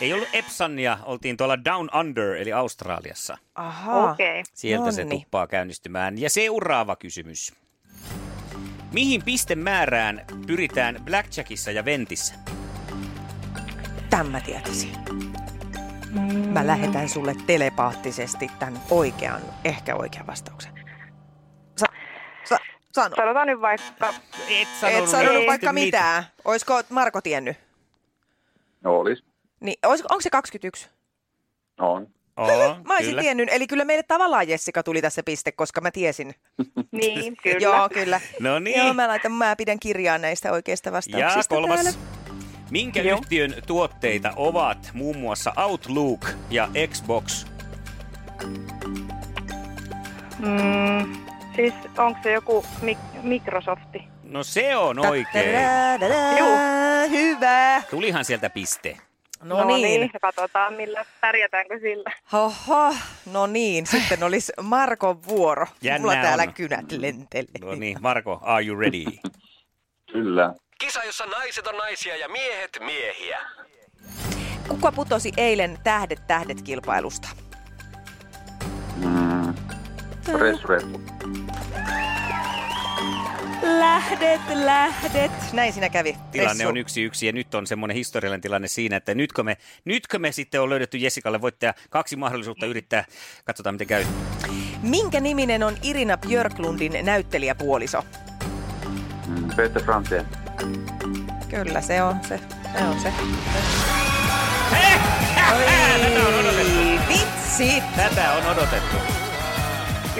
Ei 0.00 0.12
ollut 0.12 0.28
Epsania, 0.32 0.98
oltiin 1.02 1.36
tuolla 1.36 1.64
Down 1.64 1.88
Under, 2.00 2.34
eli 2.34 2.52
Australiassa. 2.52 3.38
Aha. 3.54 4.10
Okay. 4.10 4.42
Sieltä 4.54 4.84
Nonni. 4.84 4.92
se 4.96 5.04
tuppaa 5.04 5.46
käynnistymään. 5.46 6.20
Ja 6.20 6.30
seuraava 6.30 6.96
kysymys. 6.96 7.52
Mihin 8.92 9.22
pistemäärään 9.24 10.24
pyritään 10.46 10.96
Blackjackissa 11.04 11.70
ja 11.70 11.84
Ventissä? 11.84 12.34
Tämä 14.10 14.40
tietäisin. 14.40 14.92
Mä 16.52 16.66
lähetän 16.66 17.08
sulle 17.08 17.34
telepaattisesti 17.46 18.50
tämän 18.58 18.80
oikean, 18.90 19.40
ehkä 19.64 19.96
oikean 19.96 20.26
vastauksen. 20.26 20.72
Sa, 21.78 21.86
sa, 22.44 22.58
sano. 22.92 23.16
Sanotaan 23.16 23.46
nyt 23.46 23.60
vaikka... 23.60 24.14
Et 24.48 24.68
sanonut, 24.80 25.04
Et 25.04 25.10
sanonut 25.10 25.46
vaikka 25.46 25.72
mitään. 25.72 25.86
mitään. 26.22 26.24
Olisiko 26.44 26.82
Marko 26.88 27.20
tiennyt? 27.20 27.56
No 28.80 28.96
olis. 28.98 29.24
Niin, 29.60 29.78
olis, 29.86 30.02
onko 30.02 30.20
se 30.20 30.30
21? 30.30 30.88
On. 31.78 32.06
Mä 32.86 32.94
olisin 32.94 33.10
kyllä. 33.10 33.22
tiennyt, 33.22 33.48
eli 33.52 33.66
kyllä 33.66 33.84
meille 33.84 34.02
tavallaan 34.02 34.48
Jessica 34.48 34.82
tuli 34.82 35.02
tässä 35.02 35.22
piste, 35.22 35.52
koska 35.52 35.80
mä 35.80 35.90
tiesin. 35.90 36.34
niin, 36.92 37.36
kyllä. 37.42 37.58
Joo, 37.60 37.88
kyllä. 37.88 38.20
No 38.40 38.58
niin. 38.58 38.78
Joo, 38.78 38.94
mä, 38.94 39.08
laitan, 39.08 39.32
mä 39.32 39.56
pidän 39.56 39.80
kirjaa 39.80 40.18
näistä 40.18 40.52
oikeista 40.52 40.92
vastauksista 40.92 41.54
Ja 41.54 41.60
kolmas. 41.60 41.80
Täällä. 41.82 42.00
Minkä 42.70 43.02
Joo. 43.02 43.18
yhtiön 43.18 43.54
tuotteita 43.66 44.32
ovat 44.36 44.90
muun 44.94 45.16
muassa 45.18 45.52
Outlook 45.56 46.26
ja 46.50 46.68
Xbox? 46.92 47.46
Mm, 50.38 51.16
siis 51.56 51.74
onko 51.98 52.18
se 52.22 52.32
joku 52.32 52.64
mik- 52.82 53.22
Microsofti? 53.22 54.02
No 54.22 54.42
se 54.42 54.76
on 54.76 54.98
oikein. 54.98 55.54
Joo. 56.38 56.58
Hyvä. 57.10 57.82
Tulihan 57.90 58.24
sieltä 58.24 58.50
piste. 58.50 58.96
No, 59.42 59.58
no 59.58 59.64
niin. 59.64 60.00
niin. 60.00 60.10
Katsotaan, 60.22 60.74
millä 60.74 61.04
pärjätäänkö 61.20 61.78
sillä. 61.80 62.10
Oho, 62.32 62.94
no 63.32 63.46
niin. 63.46 63.86
Sitten 63.86 64.22
olisi 64.22 64.52
Markon 64.62 65.24
vuoro. 65.24 65.66
Jännä 65.82 65.98
Mulla 66.08 66.22
täällä 66.22 66.42
on. 66.48 66.54
kynät 66.54 66.92
lentelee. 66.92 67.46
No 67.60 67.74
niin, 67.74 67.98
Marko, 68.00 68.38
are 68.42 68.66
you 68.66 68.80
ready? 68.80 69.04
Kyllä. 70.12 70.54
Kisa, 70.78 71.04
jossa 71.04 71.26
naiset 71.26 71.66
on 71.66 71.76
naisia 71.76 72.16
ja 72.16 72.28
miehet 72.28 72.78
miehiä. 72.80 73.38
Kuka 74.68 74.92
putosi 74.92 75.32
eilen 75.36 75.78
Tähdet 75.84 76.26
tähdet 76.26 76.62
kilpailusta? 76.62 77.28
Mm. 78.96 79.54
Ressu, 80.38 80.66
ressu. 80.68 81.00
Lähdet, 83.78 84.40
lähdet. 84.54 85.32
Näin 85.52 85.72
siinä 85.72 85.88
kävi. 85.88 86.16
Tilanne 86.32 86.52
Ressu. 86.52 86.68
on 86.68 86.76
yksi 86.76 87.02
yksi 87.02 87.26
ja 87.26 87.32
nyt 87.32 87.54
on 87.54 87.66
semmoinen 87.66 87.94
historiallinen 87.96 88.40
tilanne 88.40 88.68
siinä, 88.68 88.96
että 88.96 89.14
nytkö 89.14 89.42
me, 89.42 89.56
nytkö 89.84 90.18
me 90.18 90.32
sitten 90.32 90.60
on 90.60 90.70
löydetty 90.70 90.98
Jessikalle 90.98 91.40
voittaja 91.40 91.74
kaksi 91.90 92.16
mahdollisuutta 92.16 92.66
yrittää. 92.66 93.04
Katsotaan 93.44 93.74
miten 93.74 93.86
käy. 93.86 94.04
Minkä 94.82 95.20
niminen 95.20 95.62
on 95.62 95.76
Irina 95.82 96.16
Björklundin 96.16 96.92
näyttelijäpuoliso? 97.02 98.04
Peter 99.56 99.82
Frantzen. 99.84 100.26
Kyllä, 101.48 101.80
se 101.80 102.02
on 102.02 102.16
se. 102.28 102.40
Se 102.78 102.84
on 102.84 103.00
se. 103.00 103.12
Tätä 105.50 106.22
on 106.26 106.34
odotettu. 106.40 106.78
Oi, 106.78 106.98
vitsi! 107.08 107.82
Tätä 107.96 108.32
on 108.32 108.46
odotettu. 108.46 108.96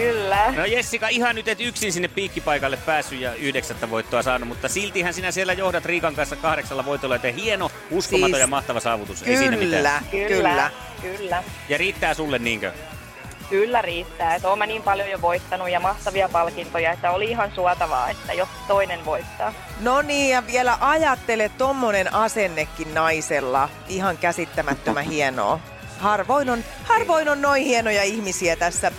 Kyllä. 0.00 0.52
No 0.57 0.64
Jessica, 0.64 1.09
ihan 1.09 1.35
nyt 1.35 1.49
et 1.49 1.61
yksin 1.61 1.92
sinne 1.92 2.09
piikkipaikalle 2.09 2.76
päässyt 2.76 3.21
ja 3.21 3.35
yhdeksättä 3.35 3.90
voittoa 3.90 4.23
saanut, 4.23 4.49
mutta 4.49 4.69
siltihän 4.69 5.14
sinä 5.14 5.30
siellä 5.30 5.52
johdat 5.52 5.85
Riikan 5.85 6.14
kanssa 6.14 6.37
kahdeksalla 6.37 6.85
voitolla, 6.85 7.14
joten 7.14 7.35
hieno, 7.35 7.71
uskomaton 7.90 8.30
Siis 8.30 8.40
ja 8.40 8.47
mahtava 8.47 8.80
saavutus. 8.80 9.23
Ei 9.23 9.37
siinä 9.37 9.57
mitään. 9.57 10.04
Kyllä, 10.11 10.28
Kyllä. 10.28 10.28
kyllä. 10.38 10.71
Kyllä. 11.16 11.42
Ja 11.69 11.78
riittää 11.78 12.14
sulle 12.14 12.38
niinkö? 12.38 12.73
Kyllä 13.50 13.83
riittää. 13.83 14.35
Että 14.35 14.57
mä 14.57 14.66
niin 14.66 14.83
paljon 14.83 15.11
jo 15.11 15.21
voittanut 15.21 15.71
ja 15.71 15.80
mahtavia 15.80 16.28
palkintoja, 16.28 16.92
että 16.92 17.11
oli 17.11 17.25
ihan 17.25 17.52
suotavaa, 17.54 18.11
että 18.11 18.33
jos 18.33 18.49
toinen 18.69 19.04
voittaa. 19.04 19.54
No 19.80 20.02
niin, 20.02 20.30
ja 20.30 20.47
vielä 20.47 20.78
ajattele 20.80 21.50
tommonen 21.59 22.14
asennekin 22.14 22.95
naisella. 22.95 23.69
Ihan 23.88 24.19
käsittämättömän 24.19 25.04
hienoa. 25.04 25.61
Harvoin 25.99 26.50
on, 26.50 26.64
harvoin 26.85 27.28
on 27.28 27.42
noin 27.42 27.64
hienoja 27.64 28.02
ihmisiä 28.02 28.57
tässä, 28.57 28.92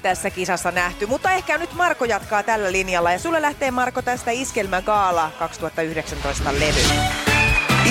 tässä 0.00 0.30
kisassa 0.30 0.70
nähty. 0.70 1.06
Mutta 1.06 1.30
ehkä 1.30 1.58
nyt 1.58 1.74
Marko 1.74 2.04
jatkaa 2.04 2.42
tällä 2.42 2.72
linjalla. 2.72 3.12
Ja 3.12 3.18
sulle 3.18 3.42
lähtee 3.42 3.70
Marko 3.70 4.02
tästä 4.02 4.30
Iskelmä 4.30 4.82
Gaala 4.82 5.30
2019 5.38 6.52
levy. 6.52 6.80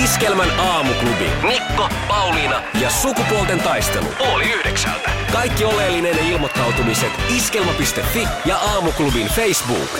Iskelmän 0.04 0.60
aamuklubi. 0.60 1.30
Mikko, 1.42 1.88
Pauliina 2.08 2.62
ja 2.80 2.90
sukupuolten 2.90 3.58
taistelu. 3.58 4.06
Oli 4.18 4.52
yhdeksältä. 4.52 5.10
Kaikki 5.32 5.64
oleellinen 5.64 6.18
ilmoittautumiset 6.18 7.12
iskelma.fi 7.36 8.28
ja 8.44 8.56
aamuklubin 8.56 9.26
Facebook. 9.26 9.90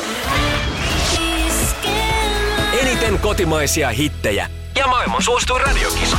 Eniten 2.80 3.18
kotimaisia 3.18 3.90
hittejä 3.90 4.50
ja 4.76 4.86
maailman 4.86 5.22
suosituin 5.22 5.60
radiokisa. 5.60 6.16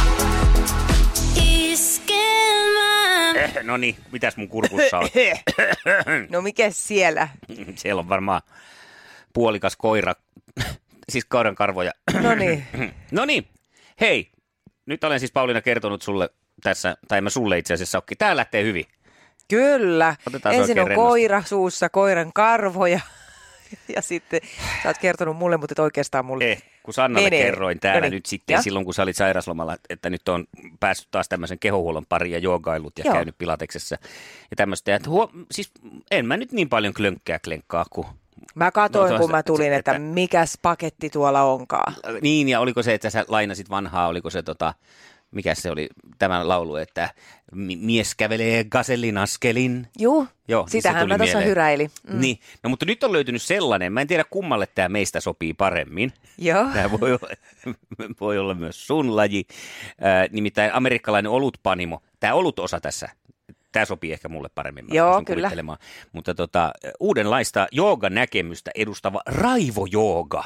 No 3.64 3.78
niin, 3.78 3.96
mitäs 4.12 4.38
mun 4.38 4.48
kurkussa 4.48 4.98
on? 5.00 5.10
No 6.30 6.42
mikä 6.42 6.70
siellä? 6.72 7.28
Siellä 7.76 8.00
on 8.00 8.10
varmaan 8.10 8.42
puolikas 9.34 9.76
koira, 9.76 10.16
siis 11.12 11.26
koiran 11.26 11.56
karvoja. 11.56 11.92
No 12.22 12.36
niin. 12.36 12.66
no 13.12 13.26
niin, 13.26 13.48
hei, 14.02 14.32
nyt 14.86 15.04
olen 15.04 15.20
siis 15.20 15.32
Pauliina 15.32 15.62
kertonut 15.62 16.02
sulle 16.02 16.30
tässä, 16.64 16.98
tai 17.08 17.22
mä 17.22 17.30
sulle 17.30 17.58
itse 17.58 17.74
asiassa 17.74 17.98
olekin. 17.98 18.18
Tää 18.18 18.36
lähtee 18.36 18.64
hyvin. 18.64 18.86
Kyllä. 19.48 20.16
Otetaan 20.28 20.56
Ensin 20.56 20.80
on 20.80 20.88
rennosti. 20.88 21.10
koira 21.10 21.44
suussa, 21.46 21.90
koiran 21.90 22.34
karvoja. 22.34 23.00
Ja 23.96 24.02
sitten 24.02 24.42
sä 24.84 24.90
oot 24.90 24.98
kertonut 24.98 25.38
mulle, 25.38 25.58
mutta 25.58 25.74
et 25.74 25.80
oikeastaan 25.80 26.26
mulle. 26.26 26.52
Eh, 26.52 26.64
kun 26.84 26.94
Sannalle 26.94 27.30
Menee. 27.30 27.44
kerroin 27.44 27.80
täällä 27.80 28.00
No 28.00 28.06
niin. 28.06 28.12
nyt 28.14 28.26
sitten 28.26 28.54
Ja? 28.54 28.62
silloin, 28.62 28.86
kun 28.86 28.94
sä 28.94 29.04
olit 29.04 29.16
sairaslomalla, 29.16 29.78
että 29.90 30.10
nyt 30.10 30.30
on 30.30 30.46
päässyt 30.80 31.08
taas 31.12 31.30
tämmöisen 31.30 31.60
kehohuollon 31.60 32.06
pariin 32.10 32.32
ja 32.34 32.40
joogailut 32.40 32.98
ja 33.00 33.06
Joo. 33.06 33.14
käynyt 33.16 33.38
pilateksessa 33.38 33.98
ja 34.52 34.56
tämmöistä. 34.56 34.96
Että 34.96 35.10
huo, 35.10 35.32
siis 35.52 35.72
en 36.12 36.26
mä 36.26 36.38
nyt 36.38 36.52
niin 36.52 36.70
paljon 36.70 36.94
klönkkää 36.94 37.40
klenkkaa 37.40 37.86
kuin 37.90 38.08
Mä 38.56 38.72
katoin, 38.72 39.14
No, 39.14 39.20
kun 39.20 39.32
mä 39.32 39.44
tulin, 39.44 39.74
että 39.74 39.92
että- 39.92 40.00
mikäs 40.04 40.58
paketti 40.62 41.10
tuolla 41.10 41.44
onkaan. 41.44 41.94
Niin, 42.22 42.50
ja 42.50 42.60
oliko 42.60 42.84
se, 42.84 42.94
että 42.94 43.10
sä 43.10 43.26
lainasit 43.28 43.70
vanhaa, 43.70 44.08
oliko 44.08 44.30
se 44.30 44.44
tota, 44.44 44.74
mikä 45.32 45.56
se 45.56 45.72
oli 45.72 45.90
tämä 46.20 46.48
laulu, 46.48 46.76
että 46.76 47.10
mi- 47.52 47.76
mies 47.76 48.16
kävelee 48.16 48.64
gasellin 48.64 49.18
askelin. 49.18 49.88
Juu, 50.00 50.28
Joo, 50.48 50.62
niin 50.62 50.72
se 50.72 50.78
sitähän 50.78 51.02
tuli 51.02 51.14
mä 51.14 51.18
tuossa 51.18 51.40
hyräilin. 51.40 51.92
Mm. 52.08 52.22
Niin, 52.22 52.40
no 52.64 52.70
mutta 52.70 52.86
nyt 52.86 53.04
on 53.04 53.12
löytynyt 53.14 53.42
sellainen, 53.42 53.94
mä 53.94 54.02
en 54.02 54.08
tiedä 54.08 54.24
kummalle 54.30 54.68
tämä 54.76 54.90
meistä 54.90 55.20
sopii 55.20 55.54
paremmin. 55.54 56.14
Joo. 56.38 56.66
Tämä 56.74 56.92
voi 57.00 57.12
olla, 57.12 57.30
voi 58.22 58.38
olla 58.38 58.54
myös 58.54 58.88
sun 58.88 59.16
laji, 59.16 59.46
äh, 59.92 60.30
nimittäin 60.32 60.74
amerikkalainen 60.74 61.32
olutpanimo. 61.32 62.02
Tämä 62.20 62.34
olutosa 62.34 62.80
tässä, 62.80 63.10
tämä 63.72 63.86
sopii 63.86 64.14
ehkä 64.14 64.30
mulle 64.30 64.50
paremmin. 64.56 64.86
mä 64.86 64.96
Joo, 64.96 65.24
kyllä. 65.26 65.42
kuvittelemaan. 65.42 65.78
Mutta 66.12 66.36
tota, 66.36 66.72
uudenlaista 67.00 67.68
jooga-näkemystä 67.72 68.72
edustava 68.76 69.22
raivojooga. 69.26 70.44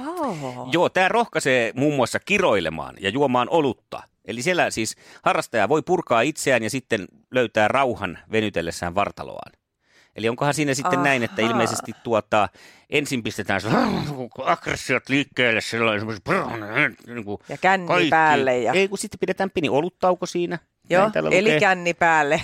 Oh. 0.00 0.68
Joo, 0.72 0.88
tämä 0.88 1.08
rohkaisee 1.08 1.72
muun 1.74 1.94
muassa 1.96 2.20
kiroilemaan 2.20 2.96
ja 3.00 3.08
juomaan 3.10 3.48
olutta. 3.50 4.02
Eli 4.24 4.42
siellä 4.42 4.70
siis 4.70 4.96
harrastaja 5.22 5.68
voi 5.68 5.82
purkaa 5.82 6.20
itseään 6.20 6.62
ja 6.62 6.70
sitten 6.70 7.08
löytää 7.30 7.68
rauhan 7.68 8.18
venytellessään 8.32 8.94
vartaloaan. 8.94 9.52
Eli 10.16 10.28
onkohan 10.28 10.54
siinä 10.54 10.74
sitten 10.74 10.92
Ahaa. 10.92 11.04
näin, 11.04 11.22
että 11.22 11.42
ilmeisesti 11.42 11.92
tuota, 12.02 12.48
ensin 12.90 13.22
pistetään 13.22 13.60
aggressiot 14.44 15.08
liikkeelle 15.08 15.60
sellainen 15.60 16.00
semmoisen 16.00 16.96
niin 17.06 17.24
kuin 17.24 17.38
Ja 17.48 17.58
känni 17.58 17.86
päälle 18.10 18.58
ja- 18.58 18.72
Ei, 18.72 18.88
kun 18.88 18.98
sitten 18.98 19.18
pidetään 19.20 19.50
pieni 19.50 19.68
oluttauko 19.68 20.26
siinä. 20.26 20.58
Joo, 20.90 21.10
eli 21.30 21.42
lukee. 21.42 21.60
känni 21.60 21.94
päälle. 21.94 22.42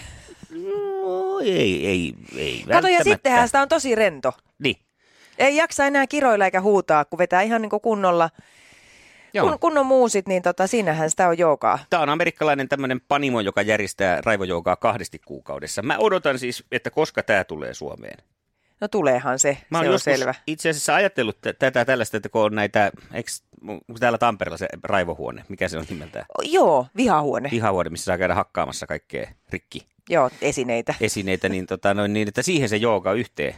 No, 0.51 1.39
ei, 1.41 1.87
ei, 1.87 2.15
ei 2.37 2.65
Kato, 2.73 2.89
ja 2.89 3.05
sittenhän 3.05 3.49
sitä 3.49 3.63
on 3.63 3.69
tosi 3.69 3.95
rento. 3.95 4.33
Niin, 4.59 4.77
Ei 5.39 5.57
jaksa 5.57 5.87
enää 5.87 6.07
kiroilla 6.07 6.45
eikä 6.45 6.61
huutaa, 6.61 7.05
kun 7.05 7.19
vetää 7.19 7.43
ihan 7.43 7.63
niin 7.63 7.71
kuin 7.71 7.81
kunnolla, 7.81 8.31
joo. 9.35 9.49
kun, 9.49 9.59
kunnon 9.59 9.87
muusit, 9.87 10.29
niin 10.29 10.43
tota, 10.43 10.67
siinähän 10.67 11.11
sitä 11.11 11.29
on 11.29 11.39
joogaa. 11.39 11.79
Tämä 11.91 12.03
on 12.03 12.09
amerikkalainen 12.09 12.69
tämmöinen 12.69 13.01
panimo, 13.09 13.41
joka 13.41 13.63
järjestää 13.63 14.21
raivojoukaa 14.25 14.77
kahdesti 14.77 15.21
kuukaudessa. 15.25 15.83
Mä 15.83 15.97
odotan 15.99 16.39
siis, 16.39 16.65
että 16.73 16.91
koska 16.91 17.23
tämä 17.23 17.45
tulee 17.45 17.75
Suomeen. 17.75 18.19
No 18.81 18.89
tuleehan 18.89 19.39
se, 19.39 19.59
Mä 19.71 19.83
se 19.83 19.91
on 19.91 20.01
selvä. 20.01 20.35
itse 20.47 20.69
asiassa 20.69 20.95
ajatellut 20.95 21.39
tätä 21.59 21.85
tällaista, 21.85 22.17
että 22.17 22.29
kun 22.29 22.43
on 22.43 22.55
näitä, 22.55 22.91
eikö 23.13 23.31
täällä 24.01 24.19
Tampereella 24.19 24.57
se 24.57 24.69
raivohuone, 24.83 25.45
mikä 25.49 25.69
se 25.69 25.79
on 25.79 25.85
nimeltään? 25.91 26.27
Joo, 26.43 26.87
vihahuone. 26.97 27.49
Pihahuone, 27.49 27.91
missä 27.91 28.05
saa 28.05 28.19
käydä 28.19 28.35
hakkaamassa 28.35 28.87
kaikkea 28.87 29.31
rikki 29.51 29.87
Joo, 30.11 30.31
esineitä. 30.43 30.95
esineitä, 31.01 31.49
niin, 31.49 31.67
tota, 31.67 31.95
noin, 31.95 32.13
niin 32.13 32.29
että 32.29 32.43
siihen 32.43 32.69
se 32.69 32.77
jooga 32.77 33.13
yhteen. 33.13 33.55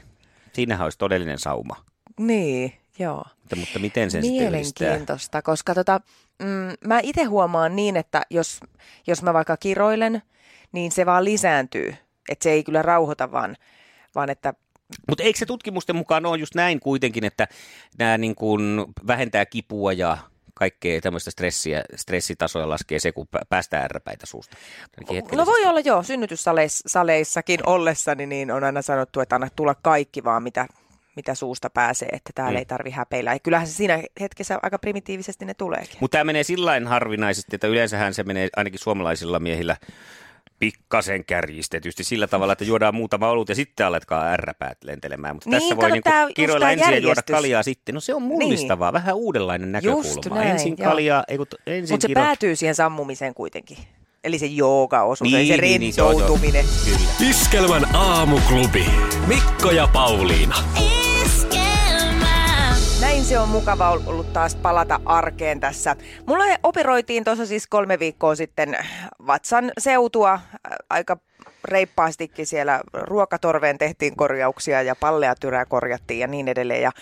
Siinähän 0.53 0.85
olisi 0.85 0.99
todellinen 0.99 1.39
sauma. 1.39 1.77
Niin, 2.19 2.73
joo. 2.99 3.25
Mutta, 3.37 3.57
mutta 3.57 3.79
miten 3.79 4.11
sen 4.11 4.23
sitten? 4.23 4.43
Mielenkiintoista, 4.43 5.43
koska 5.43 5.75
tota, 5.75 6.01
mm, 6.43 6.89
mä 6.89 7.01
itse 7.03 7.25
huomaan 7.25 7.77
niin, 7.77 7.97
että 7.97 8.23
jos, 8.31 8.61
jos 9.07 9.23
mä 9.23 9.35
vaikka 9.35 9.57
kiroilen, 9.57 10.23
niin 10.73 10.93
se 10.93 11.07
vaan 11.07 11.25
lisääntyy. 11.25 11.95
Että 12.29 12.43
se 12.43 12.51
ei 12.51 12.65
kyllä 12.65 12.83
rauhoita, 12.83 13.33
vaan, 13.33 13.57
vaan 14.15 14.31
että 14.31 14.55
Mutta 15.09 15.23
eikö 15.25 15.39
se 15.39 15.47
tutkimusten 15.47 15.97
mukaan 15.97 16.27
ole 16.27 16.39
just 16.39 16.55
näin 16.55 16.81
kuitenkin, 16.81 17.25
että 17.25 17.49
nämä 17.99 18.19
niin 18.19 18.35
kuin 18.35 18.85
vähentää 19.07 19.47
kipua 19.47 19.93
ja 19.93 20.19
kaikkea 20.59 21.01
tämmöistä 21.01 21.31
stressiä, 21.31 21.83
stressitasoja 21.97 22.69
laskee 22.69 22.99
se, 22.99 23.13
kun 23.13 23.27
pä- 23.37 23.41
päästään 23.49 23.85
ärräpäitä 23.85 24.27
suusta. 24.27 24.57
No 25.33 25.47
voi 25.47 25.65
olla 25.65 25.81
joo, 25.81 26.03
synnytyssaleissakin 26.03 27.61
ollessani 27.67 28.27
niin 28.27 28.51
on 28.51 28.65
aina 28.65 28.83
sanottu, 28.83 29.21
että 29.21 29.35
anna 29.35 29.49
tulla 29.57 29.75
kaikki 29.75 30.25
vaan 30.25 30.43
mitä, 30.43 30.67
mitä 31.17 31.35
suusta 31.35 31.71
pääsee, 31.71 32.09
että 32.13 32.31
täällä 32.35 32.53
Mm. 32.53 32.59
ei 32.59 32.65
tarvi 32.65 32.91
häpeillä. 32.91 33.33
Ja 33.33 33.39
kyllähän 33.39 33.67
se 33.67 33.73
siinä 33.73 34.03
hetkessä 34.21 34.59
aika 34.63 34.79
primitiivisesti 34.79 35.45
ne 35.45 35.55
tuleekin. 35.55 35.97
Mutta 36.01 36.15
tämä 36.19 36.25
menee 36.25 36.43
sillä 36.43 36.73
harvinaisesti, 36.87 37.57
että 37.57 37.67
yleensähän 37.67 38.15
se 38.15 38.23
menee 38.23 38.49
ainakin 38.57 38.81
suomalaisilla 38.81 39.39
miehillä 39.41 39.77
pikkasen 40.59 41.25
kärjistetysti 41.25 42.05
sillä 42.05 42.27
tavalla, 42.27 42.53
että 42.53 42.65
juodaan 42.65 42.95
muutama 42.95 43.31
olut 43.31 43.49
ja 43.49 43.55
sitten 43.55 43.87
aletkaa 43.87 44.25
ärräpäät 44.27 44.79
lentelemään. 44.85 45.37
Mutta 45.37 45.51
Niin, 45.51 45.61
tässä 45.61 45.77
voi 45.77 45.91
niinku 45.91 46.11
tää- 46.11 46.23
just 46.23 46.35
kiroilla 46.37 46.71
ensin 46.71 46.85
ja 46.85 46.91
juoda 46.91 47.03
järjestys. 47.09 47.35
kaljaa 47.35 47.63
sitten. 47.63 47.95
No 47.95 48.01
se 48.01 48.15
on 48.15 48.23
mullistavaa, 48.23 48.93
vähän 48.93 49.15
uudenlainen 49.17 49.73
näkökulma. 49.73 50.09
Just 50.09 50.27
näin, 50.31 50.49
ensin 50.49 50.75
joo. 50.79 50.91
kaljaa, 50.91 51.25
ei 51.29 51.37
kun 51.37 51.47
ensin 51.67 51.95
Mutta 51.95 52.05
se 52.05 52.09
kirot. 52.09 52.25
päätyy 52.25 52.57
siihen 52.57 52.75
sammumiseen 52.75 53.35
kuitenkin. 53.35 53.79
Eli 54.25 54.39
se 54.39 54.47
jooga-osuus, 54.47 55.31
Niin, 55.31 55.37
eli 55.37 55.47
se 55.47 55.57
niin, 55.57 55.81
niin, 55.81 55.93
se 55.93 56.03
on- 56.03 56.09
se 56.09 56.15
on- 56.15 56.21
rentoutuminen. 56.21 56.65
Kyllä. 56.85 57.31
Iskelmän 57.31 57.95
aamuklubi. 57.95 58.87
Mikko 59.27 59.71
ja 59.71 59.89
Pauliina. 59.93 60.57
Näin 60.75 60.98
se 63.29 63.39
on 63.39 63.49
mukava 63.49 63.91
ollut 63.91 64.33
taas 64.33 64.57
palata 64.57 65.01
arkeen 65.05 65.61
tässä. 65.61 65.97
Mulla 66.27 66.45
operoitiin 66.63 67.25
tuossa 67.25 67.47
siis 67.47 67.67
kolme 67.67 67.99
viikkoa 67.99 68.35
sitten 68.35 68.79
vatsan 69.27 69.73
seutua 69.79 70.41
aika 70.91 71.19
reippaastikin 71.65 72.47
siellä 72.47 72.81
ruokatorveen 72.93 73.79
tehtiin 73.79 74.17
korjauksia 74.17 74.83
ja 74.83 74.97
pallea 74.97 75.35
tyrää 75.35 75.65
korjattiin 75.65 76.21
ja 76.21 76.27
niin 76.27 76.49
edelleen. 76.49 76.83
Ja, 76.83 76.93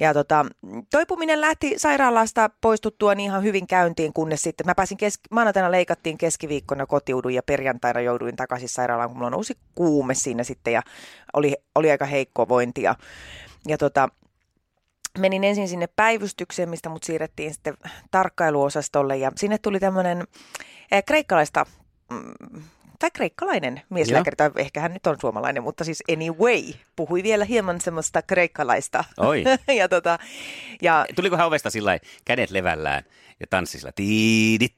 ja 0.00 0.14
tota, 0.14 0.46
toipuminen 0.90 1.40
lähti 1.40 1.74
sairaalasta 1.76 2.50
poistuttua 2.60 3.14
niin 3.14 3.30
ihan 3.30 3.42
hyvin 3.42 3.66
käyntiin, 3.66 4.12
kunnes 4.12 4.42
sitten 4.42 4.66
mä 4.66 4.74
pääsin 4.74 4.96
keski, 4.96 5.24
maanantaina 5.30 5.70
leikattiin 5.70 6.18
keskiviikkona 6.18 6.86
kotiudun 6.86 7.34
ja 7.34 7.42
perjantaina 7.42 8.00
jouduin 8.00 8.36
takaisin 8.36 8.68
sairaalaan, 8.68 9.08
kun 9.08 9.18
mulla 9.18 9.30
nousi 9.30 9.54
kuume 9.74 10.14
siinä 10.14 10.44
sitten 10.44 10.72
ja 10.72 10.82
oli, 11.32 11.54
oli 11.74 11.90
aika 11.90 12.04
heikko 12.04 12.48
vointi. 12.48 12.82
Ja, 12.82 12.94
ja 13.68 13.78
tota, 13.78 14.08
menin 15.18 15.44
ensin 15.44 15.68
sinne 15.68 15.86
päivystykseen, 15.86 16.68
mistä 16.68 16.88
mut 16.88 17.02
siirrettiin 17.02 17.54
sitten 17.54 17.74
tarkkailuosastolle 18.10 19.16
ja 19.16 19.32
sinne 19.36 19.58
tuli 19.58 19.80
tämmöinen 19.80 20.24
eh, 20.92 21.04
kreikkalaista, 21.04 21.66
mm, 22.10 22.62
tai 22.98 23.10
kreikkalainen 23.10 23.82
mieslääkäri, 23.90 24.36
tai 24.36 24.50
ehkä 24.56 24.80
hän 24.80 24.92
nyt 24.92 25.06
on 25.06 25.16
suomalainen, 25.20 25.62
mutta 25.62 25.84
siis 25.84 26.02
anyway, 26.12 26.62
puhui 26.96 27.22
vielä 27.22 27.44
hieman 27.44 27.80
semmoista 27.80 28.22
kreikkalaista. 28.22 29.04
Oi. 29.18 29.44
ja 29.80 29.88
tota, 29.88 30.18
ja 30.82 31.06
Tuliko 31.16 31.36
hän 31.36 31.46
ovesta 31.46 31.70
sillä 31.70 31.98
kädet 32.24 32.50
levällään 32.50 33.02
ja 33.40 33.46
tanssi 33.50 33.78
sillä 33.78 33.92
tiidit, 33.92 34.74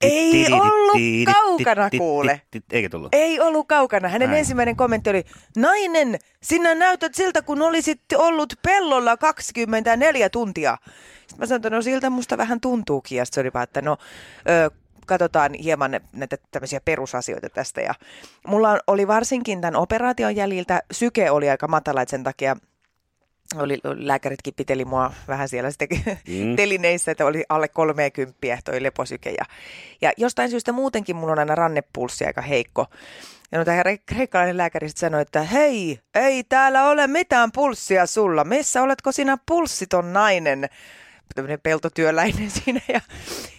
Ei 0.00 0.46
ollut 0.52 1.34
kaukana, 1.34 1.90
kuule. 1.98 2.40
Eikä 2.72 2.88
tullut? 2.88 3.08
Ei 3.14 3.40
ollut 3.40 3.68
kaukana. 3.68 4.08
Hänen 4.08 4.28
Näin. 4.28 4.38
ensimmäinen 4.38 4.76
kommentti 4.76 5.10
oli, 5.10 5.24
nainen, 5.56 6.18
sinä 6.42 6.74
näytät 6.74 7.14
siltä, 7.14 7.42
kun 7.42 7.62
olisit 7.62 8.00
ollut 8.16 8.54
pellolla 8.62 9.16
24 9.16 10.30
tuntia. 10.30 10.78
Sitten 11.20 11.38
mä 11.38 11.46
sanoin, 11.46 11.58
että 11.58 11.70
no 11.70 11.82
siltä 11.82 12.10
musta 12.10 12.38
vähän 12.38 12.60
tuntuukin. 12.60 13.18
Ja 13.18 13.24
sitten 13.24 13.34
se 13.34 13.40
oli 13.46 13.52
vaan, 13.54 13.64
että 13.64 13.82
no 13.82 13.96
ö, 14.48 14.70
katsotaan 15.06 15.54
hieman 15.54 16.00
näitä 16.12 16.36
tämmöisiä 16.50 16.80
perusasioita 16.84 17.48
tästä. 17.50 17.80
Ja 17.80 17.94
mulla 18.46 18.78
oli 18.86 19.06
varsinkin 19.08 19.60
tämän 19.60 19.76
operaation 19.76 20.36
jäljiltä, 20.36 20.82
syke 20.92 21.30
oli 21.30 21.50
aika 21.50 21.68
matala, 21.68 22.02
että 22.02 22.10
sen 22.10 22.24
takia 22.24 22.56
oli, 23.54 23.78
lääkäritkin 23.84 24.54
piteli 24.54 24.84
mua 24.84 25.12
vähän 25.28 25.48
siellä 25.48 25.70
sitten 25.70 25.88
Mm. 26.06 26.56
telineissä, 26.56 27.10
että 27.10 27.26
oli 27.26 27.44
alle 27.48 27.68
30 27.68 28.38
toi 28.64 28.82
leposyke. 28.82 29.30
Ja, 29.30 29.44
ja 30.00 30.12
jostain 30.16 30.50
syystä 30.50 30.72
muutenkin 30.72 31.16
mulla 31.16 31.32
on 31.32 31.38
aina 31.38 31.54
rannepulssi 31.54 32.24
aika 32.24 32.40
heikko. 32.40 32.86
Ja 33.52 33.58
no 33.58 33.64
tämä 33.64 33.82
kre- 33.82 34.02
kreikkalainen 34.06 34.56
lääkäri 34.56 34.88
sitten 34.88 35.00
sanoi, 35.00 35.22
että 35.22 35.42
hei, 35.42 36.00
ei 36.14 36.44
täällä 36.44 36.84
ole 36.88 37.06
mitään 37.06 37.52
pulssia 37.52 38.06
sulla. 38.06 38.44
Missä 38.44 38.82
oletko 38.82 39.12
sinä 39.12 39.38
pulssiton 39.46 40.12
nainen? 40.12 40.68
Tämmöinen 41.34 41.60
peltotyöläinen 41.60 42.50
siinä. 42.64 42.80
Ja, 42.88 43.00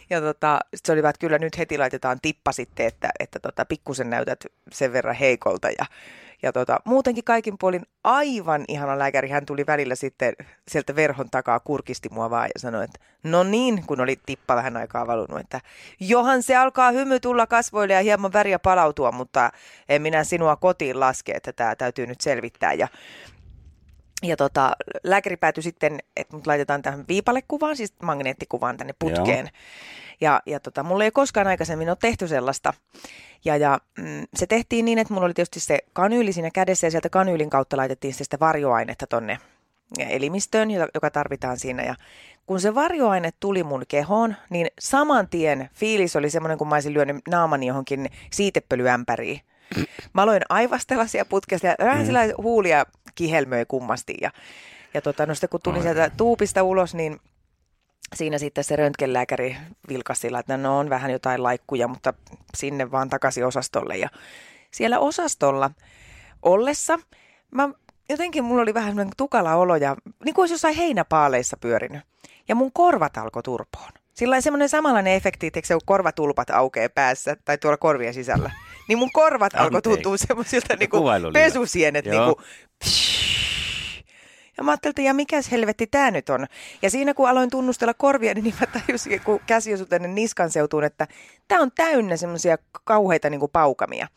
ja 0.09 0.21
tota, 0.21 0.59
sit 0.75 0.85
se 0.85 0.91
oli 0.91 1.03
vaan, 1.03 1.09
että 1.09 1.19
kyllä 1.19 1.37
nyt 1.39 1.57
heti 1.57 1.77
laitetaan 1.77 2.19
tippa 2.21 2.51
sitten, 2.51 2.85
että, 2.85 3.09
että 3.19 3.39
tota, 3.39 3.65
pikkusen 3.65 4.09
näytät 4.09 4.45
sen 4.71 4.93
verran 4.93 5.15
heikolta. 5.15 5.67
Ja, 5.69 5.85
ja 6.43 6.53
tota, 6.53 6.77
muutenkin 6.85 7.23
kaikin 7.23 7.57
puolin 7.57 7.85
aivan 8.03 8.65
ihana 8.67 8.99
lääkäri. 8.99 9.29
Hän 9.29 9.45
tuli 9.45 9.65
välillä 9.67 9.95
sitten 9.95 10.33
sieltä 10.67 10.95
verhon 10.95 11.29
takaa, 11.29 11.59
kurkisti 11.59 12.09
mua 12.09 12.29
vaan 12.29 12.49
ja 12.55 12.59
sanoi, 12.59 12.83
että 12.83 12.99
no 13.23 13.43
niin, 13.43 13.83
kun 13.87 14.01
oli 14.01 14.19
tippa 14.25 14.55
vähän 14.55 14.77
aikaa 14.77 15.07
valunut, 15.07 15.39
että 15.39 15.61
johan 15.99 16.43
se 16.43 16.55
alkaa 16.55 16.91
hymy 16.91 17.19
tulla 17.19 17.47
kasvoille 17.47 17.93
ja 17.93 18.01
hieman 18.01 18.33
väriä 18.33 18.59
palautua, 18.59 19.11
mutta 19.11 19.51
en 19.89 20.01
minä 20.01 20.23
sinua 20.23 20.55
kotiin 20.55 20.99
laske, 20.99 21.31
että 21.31 21.53
tämä 21.53 21.75
täytyy 21.75 22.07
nyt 22.07 22.21
selvittää. 22.21 22.73
Ja, 22.73 22.87
ja 24.23 24.37
tota, 24.37 24.71
lääkäri 25.03 25.37
päätyi 25.37 25.63
sitten, 25.63 25.99
että 26.15 26.35
mut 26.35 26.47
laitetaan 26.47 26.81
tähän 26.81 27.05
viipalekuvaan, 27.07 27.77
siis 27.77 27.93
magneettikuvaan 28.03 28.77
tänne 28.77 28.93
putkeen. 28.99 29.45
Joo. 29.45 29.61
Ja, 30.21 30.41
ja 30.45 30.59
tota, 30.59 30.83
mulla 30.83 31.03
ei 31.03 31.11
koskaan 31.11 31.47
aikaisemmin 31.47 31.89
ole 31.89 31.97
tehty 32.01 32.27
sellaista. 32.27 32.73
Ja, 33.45 33.57
ja 33.57 33.79
mm, 33.97 34.27
se 34.35 34.47
tehtiin 34.47 34.85
niin, 34.85 34.99
että 34.99 35.13
mulla 35.13 35.25
oli 35.25 35.33
tietysti 35.33 35.59
se 35.59 35.79
kanyyli 35.93 36.33
siinä 36.33 36.51
kädessä 36.51 36.87
ja 36.87 36.91
sieltä 36.91 37.09
kanyylin 37.09 37.49
kautta 37.49 37.77
laitettiin 37.77 38.13
sitten 38.13 38.25
sitä 38.25 38.39
varjoainetta 38.39 39.07
tonne 39.07 39.39
elimistöön, 39.99 40.71
joka 40.71 41.11
tarvitaan 41.11 41.59
siinä. 41.59 41.83
Ja 41.83 41.95
kun 42.45 42.61
se 42.61 42.75
varjoaine 42.75 43.29
tuli 43.39 43.63
mun 43.63 43.83
kehoon, 43.87 44.35
niin 44.49 44.67
saman 44.79 45.27
tien 45.27 45.69
fiilis 45.73 46.15
oli 46.15 46.29
semmoinen, 46.29 46.57
kun 46.57 46.67
mä 46.67 46.75
olisin 46.75 46.93
lyönyt 46.93 47.17
naamani 47.29 47.67
johonkin 47.67 48.09
siitepölyämpäriin. 48.31 49.41
Mä 50.13 50.21
aloin 50.21 50.41
aivastella 50.49 51.07
siellä 51.07 51.29
putkesta 51.29 51.67
ja 51.67 51.75
vähän 51.79 52.05
sillä 52.05 52.19
lailla 52.19 52.35
huulia 52.37 52.85
kihelmöi 53.17 53.65
kummasti. 53.65 54.15
Ja, 54.21 54.31
ja 54.93 55.01
tota, 55.01 55.25
no 55.25 55.35
sitten 55.35 55.49
kun 55.49 55.61
tulin 55.63 55.81
sieltä 55.81 56.11
tuupista 56.17 56.63
ulos, 56.63 56.95
niin 56.95 57.19
siinä 58.15 58.37
sitten 58.37 58.63
se 58.63 58.75
röntgenlääkäri 58.75 59.57
vilkasi 59.89 60.21
sillä, 60.21 60.39
että 60.39 60.57
no 60.57 60.79
on 60.79 60.89
vähän 60.89 61.11
jotain 61.11 61.43
laikkuja, 61.43 61.87
mutta 61.87 62.13
sinne 62.57 62.91
vaan 62.91 63.09
takaisin 63.09 63.45
osastolle. 63.45 63.97
Ja 63.97 64.09
siellä 64.71 64.99
osastolla 64.99 65.71
ollessa 66.41 66.99
mä 67.51 67.69
jotenkin 68.09 68.43
mulla 68.43 68.61
oli 68.61 68.73
vähän 68.73 68.89
semmoinen 68.89 69.13
tukala 69.17 69.55
olo 69.55 69.75
ja 69.75 69.95
niin 70.25 70.35
kuin 70.35 70.43
olisi 70.43 70.53
jossain 70.53 70.75
heinäpaaleissa 70.75 71.57
pyörinyt. 71.57 72.01
Ja 72.47 72.55
mun 72.55 72.71
korvat 72.71 73.17
alkoi 73.17 73.43
turpoon. 73.43 73.91
Sillä 74.17 74.35
on 74.35 74.41
semmoinen 74.41 74.69
samanlainen 74.69 75.13
efekti, 75.13 75.47
että 75.47 75.61
kun 75.73 75.81
korvatulpat 75.85 76.49
aukeaa 76.49 76.89
päässä 76.89 77.35
tai 77.45 77.57
tuolla 77.57 77.77
korvien 77.77 78.13
sisällä. 78.13 78.51
Niin 78.87 78.97
mun 78.97 79.11
korvat 79.11 79.55
alkoi 79.55 79.81
tuntua 79.81 80.17
semmoisilta 80.17 80.75
niin 80.75 80.89
oli 80.95 81.31
pesusienet. 81.33 82.05
Niin 82.05 82.23
kuin, 82.23 82.35
ja 84.57 84.63
mä 84.63 84.71
ajattelin, 84.71 84.91
että 84.91 85.01
ja 85.01 85.13
mikäs 85.13 85.51
helvetti 85.51 85.87
tämä 85.87 86.11
nyt 86.11 86.29
on. 86.29 86.47
Ja 86.81 86.89
siinä 86.89 87.13
kun 87.13 87.29
aloin 87.29 87.49
tunnustella 87.49 87.93
korvia, 87.93 88.33
niin 88.33 88.53
mä 88.59 88.67
tajusin, 88.81 89.21
kun 89.21 89.39
käsi 89.47 89.73
osui 89.73 89.85
tänne 89.85 90.07
niskan 90.07 90.51
seutuun, 90.51 90.83
että 90.83 91.07
tämä 91.47 91.61
on 91.61 91.71
täynnä 91.75 92.17
semmoisia 92.17 92.57
kauheita 92.83 93.29
niin 93.29 93.39
kuin 93.39 93.51
paukamia. 93.51 94.07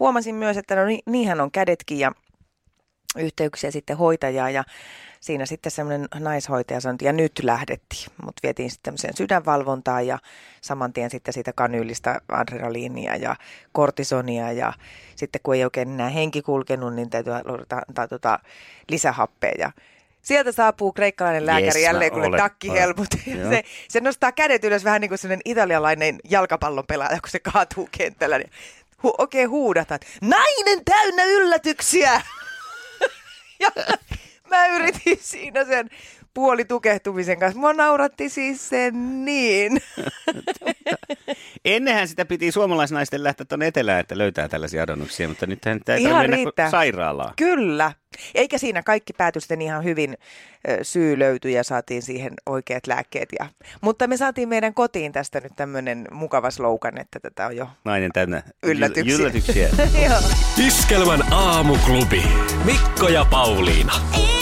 Huomasin 0.00 0.34
myös, 0.34 0.56
että 0.56 0.76
no 0.76 0.84
ni- 0.84 1.02
niinhän 1.06 1.40
on 1.40 1.50
kädetkin 1.50 1.98
ja 1.98 2.12
yhteyksiä 3.16 3.70
sitten 3.70 3.96
hoitajaa 3.96 4.50
ja 4.50 4.64
siinä 5.20 5.46
sitten 5.46 5.72
semmoinen 5.72 6.08
naishoitaja 6.18 6.80
sanoi, 6.80 6.94
että 6.94 7.04
ja 7.04 7.12
nyt 7.12 7.32
lähdettiin. 7.42 8.06
Mut 8.24 8.34
vietiin 8.42 8.70
sitten 8.70 8.82
tämmöiseen 8.82 9.16
sydänvalvontaan 9.16 10.06
ja 10.06 10.18
saman 10.60 10.92
tien 10.92 11.10
sitten 11.10 11.34
siitä 11.34 11.52
kanyylistä 11.52 12.20
adrenaliinia 12.28 13.16
ja 13.16 13.36
kortisonia 13.72 14.52
ja 14.52 14.72
sitten 15.16 15.40
kun 15.42 15.54
ei 15.54 15.64
oikein 15.64 15.88
enää 15.88 16.08
henki 16.08 16.42
kulkenut, 16.42 16.94
niin 16.94 17.10
täytyy 17.10 17.32
antaa, 17.32 18.08
tota 18.08 18.38
lisähappea 18.88 19.52
ja 19.58 19.72
Sieltä 20.22 20.52
saapuu 20.52 20.92
kreikkalainen 20.92 21.46
lääkäri 21.46 21.80
mä 21.80 21.86
jälleen, 21.86 22.12
kun 22.12 22.34
takkihelmut. 22.36 23.08
Se, 23.50 23.64
se 23.88 24.00
nostaa 24.00 24.32
kädet 24.32 24.64
ylös 24.64 24.84
vähän 24.84 25.00
niin 25.00 25.08
kuin 25.08 25.18
sellainen 25.18 25.42
italialainen 25.44 26.18
jalkapallon 26.30 26.86
pelaaja, 26.86 27.20
kun 27.20 27.30
se 27.30 27.38
kaatuu 27.38 27.88
kentällä. 27.98 28.38
Niin 28.38 28.50
hu- 29.06 29.14
oikein 29.18 29.50
huudatat. 29.50 30.02
Nainen 30.20 30.84
täynnä 30.84 31.24
yllätyksiä! 31.24 32.22
Ja 33.62 33.70
mä 34.50 34.66
yritin 34.66 35.18
siinä 35.20 35.64
sen 35.64 35.90
puolitukehtumisen 36.34 37.38
kanssa. 37.38 37.60
Mua 37.60 37.72
nauratti 37.72 38.28
siis 38.28 38.68
sen 38.68 39.24
niin. 39.24 39.82
Ennenhän 41.64 42.08
sitä 42.08 42.24
piti 42.24 42.52
suomalaisnaisten 42.52 43.24
lähteä 43.24 43.46
tuonne 43.48 43.66
etelään, 43.66 44.00
että 44.00 44.18
löytää 44.18 44.48
tällaisia 44.48 44.82
adonnuksia, 44.82 45.28
mutta 45.28 45.46
nyt 45.46 45.64
hän 45.64 45.80
ei 45.88 46.04
tarvitse 46.04 46.44
mennä 46.56 46.70
sairaalaan. 46.70 47.34
Kyllä. 47.36 47.92
Eikä 48.34 48.58
siinä 48.58 48.82
kaikki 48.82 49.12
pääty 49.12 49.40
sitten 49.40 49.62
ihan 49.62 49.84
hyvin 49.84 50.16
syy 50.82 51.18
löytyi 51.18 51.52
ja 51.52 51.64
saatiin 51.64 52.02
siihen 52.02 52.32
oikeat 52.46 52.86
lääkkeet. 52.86 53.28
Ja, 53.40 53.46
mutta 53.80 54.06
me 54.06 54.16
saatiin 54.16 54.48
meidän 54.48 54.74
kotiin 54.74 55.12
tästä 55.12 55.40
nyt 55.40 55.52
tämmöinen 55.56 56.08
mukava 56.10 56.50
slogan, 56.50 56.98
että 56.98 57.20
tätä 57.20 57.46
on 57.46 57.56
jo 57.56 57.68
Nainen 57.84 58.12
täynnä 58.12 58.42
Yllätyksiä. 58.62 59.16
yl- 59.16 59.20
yllätyksiä. 59.20 59.68
Joo. 60.08 60.18
Iskelmän 60.66 61.32
aamuklubi. 61.32 62.22
Mikko 62.64 63.08
ja 63.08 63.24
Pauliina. 63.30 63.92
Iskelmää. 63.92 64.41